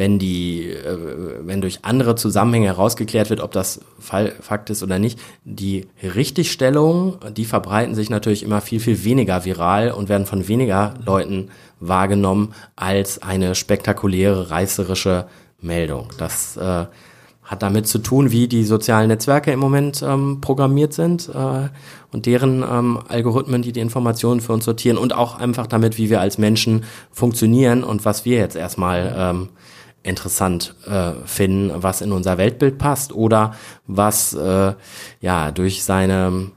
wenn 0.00 0.18
die, 0.18 0.70
äh, 0.70 0.96
wenn 1.42 1.60
durch 1.60 1.80
andere 1.84 2.14
Zusammenhänge 2.14 2.68
herausgeklärt 2.68 3.28
wird, 3.28 3.40
ob 3.40 3.52
das 3.52 3.80
Fall, 3.98 4.32
Fakt 4.40 4.70
ist 4.70 4.82
oder 4.82 4.98
nicht, 4.98 5.18
die 5.44 5.88
Richtigstellungen, 6.02 7.18
die 7.36 7.44
verbreiten 7.44 7.94
sich 7.94 8.08
natürlich 8.08 8.42
immer 8.42 8.62
viel, 8.62 8.80
viel 8.80 9.04
weniger 9.04 9.44
viral 9.44 9.90
und 9.90 10.08
werden 10.08 10.24
von 10.24 10.48
weniger 10.48 10.94
Leuten 11.04 11.50
wahrgenommen 11.80 12.54
als 12.76 13.22
eine 13.22 13.54
spektakuläre, 13.54 14.50
reißerische 14.50 15.26
Meldung. 15.60 16.08
Das 16.18 16.56
äh, 16.56 16.86
hat 17.50 17.62
damit 17.62 17.88
zu 17.88 17.98
tun, 17.98 18.30
wie 18.30 18.46
die 18.46 18.64
sozialen 18.64 19.08
Netzwerke 19.08 19.50
im 19.50 19.58
Moment 19.58 20.02
ähm, 20.02 20.40
programmiert 20.40 20.92
sind 20.92 21.28
äh, 21.28 21.68
und 22.12 22.26
deren 22.26 22.62
ähm, 22.62 23.00
Algorithmen, 23.08 23.62
die 23.62 23.72
die 23.72 23.80
Informationen 23.80 24.40
für 24.40 24.52
uns 24.52 24.64
sortieren 24.64 24.96
und 24.96 25.14
auch 25.14 25.38
einfach 25.38 25.66
damit, 25.66 25.98
wie 25.98 26.10
wir 26.10 26.20
als 26.20 26.38
Menschen 26.38 26.84
funktionieren 27.10 27.82
und 27.82 28.04
was 28.04 28.24
wir 28.24 28.36
jetzt 28.36 28.54
erstmal 28.54 29.14
ähm, 29.16 29.48
interessant 30.02 30.76
äh, 30.86 31.12
finden, 31.26 31.72
was 31.74 32.02
in 32.02 32.12
unser 32.12 32.38
Weltbild 32.38 32.78
passt 32.78 33.12
oder 33.12 33.54
was 33.86 34.32
äh, 34.32 34.74
ja 35.20 35.50
durch 35.50 35.82
seine 35.82 36.52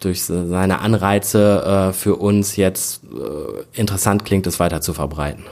durch 0.00 0.24
seine 0.24 0.80
Anreize 0.80 1.90
äh, 1.90 1.92
für 1.92 2.16
uns 2.16 2.56
jetzt 2.56 3.02
äh, 3.04 3.78
interessant 3.78 4.24
klingt, 4.24 4.46
es 4.46 4.60
weiter 4.60 4.80
zu 4.80 4.94
verbreiten. 4.94 5.44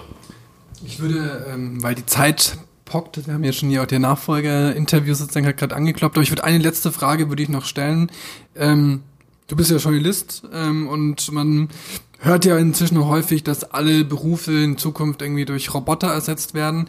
Ich 0.84 1.00
würde, 1.00 1.46
ähm, 1.52 1.82
weil 1.82 1.94
die 1.94 2.06
Zeit 2.06 2.58
pockt, 2.84 3.26
wir 3.26 3.34
haben 3.34 3.44
ja 3.44 3.52
schon 3.52 3.68
hier 3.68 3.82
auch 3.82 3.86
der 3.86 3.98
Nachfolger-Interview 3.98 5.14
sozusagen 5.14 5.54
gerade 5.56 5.74
angekloppt, 5.74 6.16
aber 6.16 6.22
ich 6.22 6.30
würde 6.30 6.44
eine 6.44 6.58
letzte 6.58 6.92
Frage 6.92 7.28
würde 7.28 7.42
ich 7.42 7.48
noch 7.48 7.64
stellen. 7.64 8.10
Ähm, 8.54 9.02
du 9.48 9.56
bist 9.56 9.70
ja 9.70 9.78
Journalist 9.78 10.44
ähm, 10.52 10.88
und 10.88 11.32
man 11.32 11.68
hört 12.18 12.44
ja 12.44 12.56
inzwischen 12.58 13.04
häufig, 13.04 13.44
dass 13.44 13.64
alle 13.64 14.04
Berufe 14.04 14.52
in 14.52 14.78
Zukunft 14.78 15.22
irgendwie 15.22 15.44
durch 15.44 15.74
Roboter 15.74 16.08
ersetzt 16.08 16.54
werden. 16.54 16.88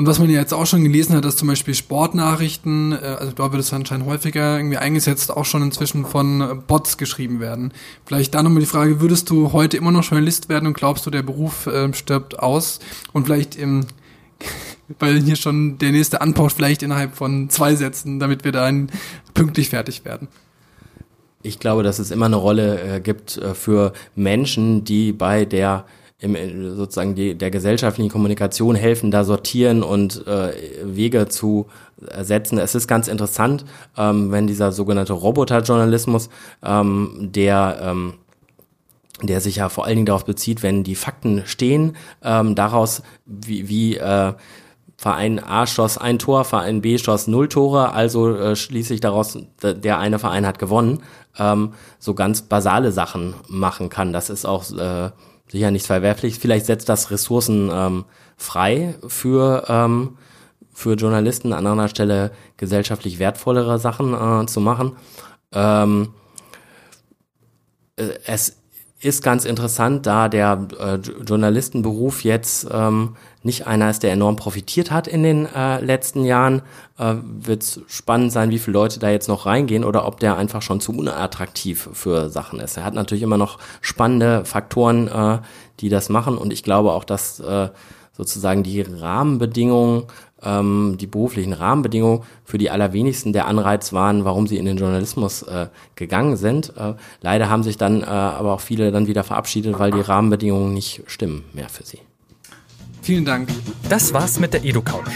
Und 0.00 0.06
was 0.06 0.18
man 0.18 0.30
ja 0.30 0.40
jetzt 0.40 0.54
auch 0.54 0.64
schon 0.64 0.82
gelesen 0.82 1.14
hat, 1.14 1.26
dass 1.26 1.36
zum 1.36 1.48
Beispiel 1.48 1.74
Sportnachrichten, 1.74 2.92
äh, 2.92 3.16
also 3.18 3.32
da 3.32 3.52
wird 3.52 3.60
es 3.60 3.70
anscheinend 3.70 4.06
häufiger 4.06 4.56
irgendwie 4.56 4.78
eingesetzt, 4.78 5.30
auch 5.30 5.44
schon 5.44 5.62
inzwischen 5.62 6.06
von 6.06 6.40
äh, 6.40 6.54
Bots 6.54 6.96
geschrieben 6.96 7.38
werden. 7.38 7.74
Vielleicht 8.06 8.32
da 8.34 8.42
nochmal 8.42 8.60
die 8.60 8.66
Frage, 8.66 9.02
würdest 9.02 9.28
du 9.28 9.52
heute 9.52 9.76
immer 9.76 9.92
noch 9.92 10.02
Journalist 10.02 10.48
werden 10.48 10.66
und 10.66 10.72
glaubst 10.72 11.04
du, 11.04 11.10
der 11.10 11.22
Beruf 11.22 11.66
äh, 11.66 11.92
stirbt 11.92 12.38
aus? 12.38 12.80
Und 13.12 13.26
vielleicht 13.26 13.56
im, 13.56 13.88
weil 14.98 15.20
hier 15.20 15.36
schon 15.36 15.76
der 15.76 15.92
nächste 15.92 16.22
anpaucht, 16.22 16.54
vielleicht 16.54 16.82
innerhalb 16.82 17.14
von 17.14 17.50
zwei 17.50 17.74
Sätzen, 17.74 18.20
damit 18.20 18.42
wir 18.42 18.52
dann 18.52 18.90
pünktlich 19.34 19.68
fertig 19.68 20.06
werden. 20.06 20.28
Ich 21.42 21.58
glaube, 21.58 21.82
dass 21.82 21.98
es 21.98 22.10
immer 22.10 22.24
eine 22.24 22.36
Rolle 22.36 22.80
äh, 22.80 23.00
gibt 23.00 23.36
äh, 23.36 23.52
für 23.52 23.92
Menschen, 24.16 24.82
die 24.82 25.12
bei 25.12 25.44
der 25.44 25.84
im, 26.20 26.34
äh, 26.34 26.70
sozusagen 26.74 27.14
die, 27.14 27.34
der 27.34 27.50
gesellschaftlichen 27.50 28.10
Kommunikation 28.10 28.74
helfen, 28.74 29.10
da 29.10 29.24
sortieren 29.24 29.82
und 29.82 30.26
äh, 30.26 30.52
Wege 30.84 31.28
zu 31.28 31.66
ersetzen. 32.06 32.58
Es 32.58 32.74
ist 32.74 32.86
ganz 32.86 33.08
interessant, 33.08 33.64
ähm, 33.96 34.30
wenn 34.30 34.46
dieser 34.46 34.72
sogenannte 34.72 35.12
Roboterjournalismus, 35.12 36.30
ähm, 36.62 37.30
der 37.32 37.78
ähm, 37.82 38.14
der 39.22 39.42
sich 39.42 39.56
ja 39.56 39.68
vor 39.68 39.84
allen 39.84 39.96
Dingen 39.96 40.06
darauf 40.06 40.24
bezieht, 40.24 40.62
wenn 40.62 40.82
die 40.82 40.94
Fakten 40.94 41.42
stehen, 41.44 41.96
ähm, 42.22 42.54
daraus 42.54 43.02
wie, 43.26 43.68
wie 43.68 43.96
äh, 43.98 44.32
Verein 44.96 45.42
A 45.42 45.66
schoss 45.66 45.98
ein 45.98 46.18
Tor, 46.18 46.44
Verein 46.44 46.80
B 46.80 46.98
schoss 46.98 47.26
null 47.26 47.48
Tore, 47.48 47.92
also 47.92 48.34
äh, 48.34 48.56
schließe 48.56 48.94
ich 48.94 49.00
daraus, 49.00 49.38
der 49.62 49.98
eine 49.98 50.18
Verein 50.18 50.46
hat 50.46 50.58
gewonnen, 50.58 51.02
ähm, 51.38 51.72
so 51.98 52.14
ganz 52.14 52.42
basale 52.42 52.92
Sachen 52.92 53.34
machen 53.48 53.88
kann. 53.88 54.12
Das 54.12 54.30
ist 54.30 54.44
auch 54.44 54.70
äh, 54.72 55.10
sicher 55.50 55.70
nichts 55.70 55.86
verwerflich. 55.86 56.38
Vielleicht 56.38 56.66
setzt 56.66 56.88
das 56.88 57.10
Ressourcen 57.10 57.70
ähm, 57.72 58.04
frei 58.36 58.94
für, 59.06 59.64
ähm, 59.68 60.18
für 60.72 60.94
Journalisten, 60.94 61.52
an 61.52 61.66
anderer 61.66 61.88
Stelle 61.88 62.32
gesellschaftlich 62.56 63.18
wertvollere 63.18 63.78
Sachen 63.78 64.14
äh, 64.14 64.46
zu 64.46 64.60
machen. 64.60 64.96
Ähm, 65.52 66.14
äh, 67.96 68.10
es 68.26 68.59
ist 69.00 69.22
ganz 69.22 69.46
interessant, 69.46 70.06
da 70.06 70.28
der 70.28 70.66
äh, 70.78 70.96
Journalistenberuf 71.24 72.22
jetzt 72.22 72.68
ähm, 72.70 73.16
nicht 73.42 73.66
einer 73.66 73.88
ist, 73.88 74.02
der 74.02 74.12
enorm 74.12 74.36
profitiert 74.36 74.90
hat 74.90 75.08
in 75.08 75.22
den 75.22 75.46
äh, 75.46 75.80
letzten 75.80 76.24
Jahren, 76.24 76.60
äh, 76.98 77.14
wird 77.22 77.62
es 77.62 77.80
spannend 77.86 78.30
sein, 78.30 78.50
wie 78.50 78.58
viele 78.58 78.74
Leute 78.74 79.00
da 79.00 79.08
jetzt 79.08 79.28
noch 79.28 79.46
reingehen 79.46 79.84
oder 79.84 80.06
ob 80.06 80.20
der 80.20 80.36
einfach 80.36 80.60
schon 80.60 80.80
zu 80.80 80.92
unattraktiv 80.92 81.88
für 81.94 82.28
Sachen 82.28 82.60
ist. 82.60 82.76
Er 82.76 82.84
hat 82.84 82.94
natürlich 82.94 83.22
immer 83.22 83.38
noch 83.38 83.58
spannende 83.80 84.44
Faktoren, 84.44 85.08
äh, 85.08 85.38
die 85.80 85.88
das 85.88 86.10
machen 86.10 86.36
und 86.36 86.52
ich 86.52 86.62
glaube 86.62 86.92
auch, 86.92 87.04
dass 87.04 87.40
äh, 87.40 87.70
sozusagen 88.12 88.62
die 88.62 88.82
Rahmenbedingungen 88.82 90.04
ähm, 90.42 90.96
die 90.98 91.06
beruflichen 91.06 91.52
Rahmenbedingungen 91.52 92.22
für 92.44 92.58
die 92.58 92.70
allerwenigsten 92.70 93.32
der 93.32 93.46
Anreiz 93.46 93.92
waren, 93.92 94.24
warum 94.24 94.46
sie 94.46 94.56
in 94.56 94.66
den 94.66 94.76
Journalismus 94.76 95.42
äh, 95.42 95.68
gegangen 95.94 96.36
sind. 96.36 96.72
Äh, 96.76 96.94
leider 97.20 97.48
haben 97.48 97.62
sich 97.62 97.76
dann 97.76 98.02
äh, 98.02 98.06
aber 98.06 98.54
auch 98.54 98.60
viele 98.60 98.92
dann 98.92 99.06
wieder 99.06 99.24
verabschiedet, 99.24 99.78
weil 99.78 99.90
die 99.90 100.00
Rahmenbedingungen 100.00 100.74
nicht 100.74 101.02
stimmen 101.06 101.44
mehr 101.52 101.68
für 101.68 101.84
sie. 101.84 101.98
Vielen 103.02 103.24
Dank. 103.24 103.48
Das 103.88 104.12
war's 104.12 104.38
mit 104.38 104.52
der 104.52 104.64
EduCouch. 104.64 105.10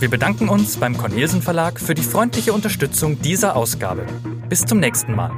Wir 0.00 0.08
bedanken 0.08 0.48
uns 0.48 0.78
beim 0.78 0.96
Cornelsen 0.96 1.42
Verlag 1.42 1.78
für 1.78 1.94
die 1.94 2.02
freundliche 2.02 2.52
Unterstützung 2.52 3.20
dieser 3.20 3.54
Ausgabe. 3.54 4.06
Bis 4.48 4.64
zum 4.64 4.80
nächsten 4.80 5.14
Mal. 5.14 5.30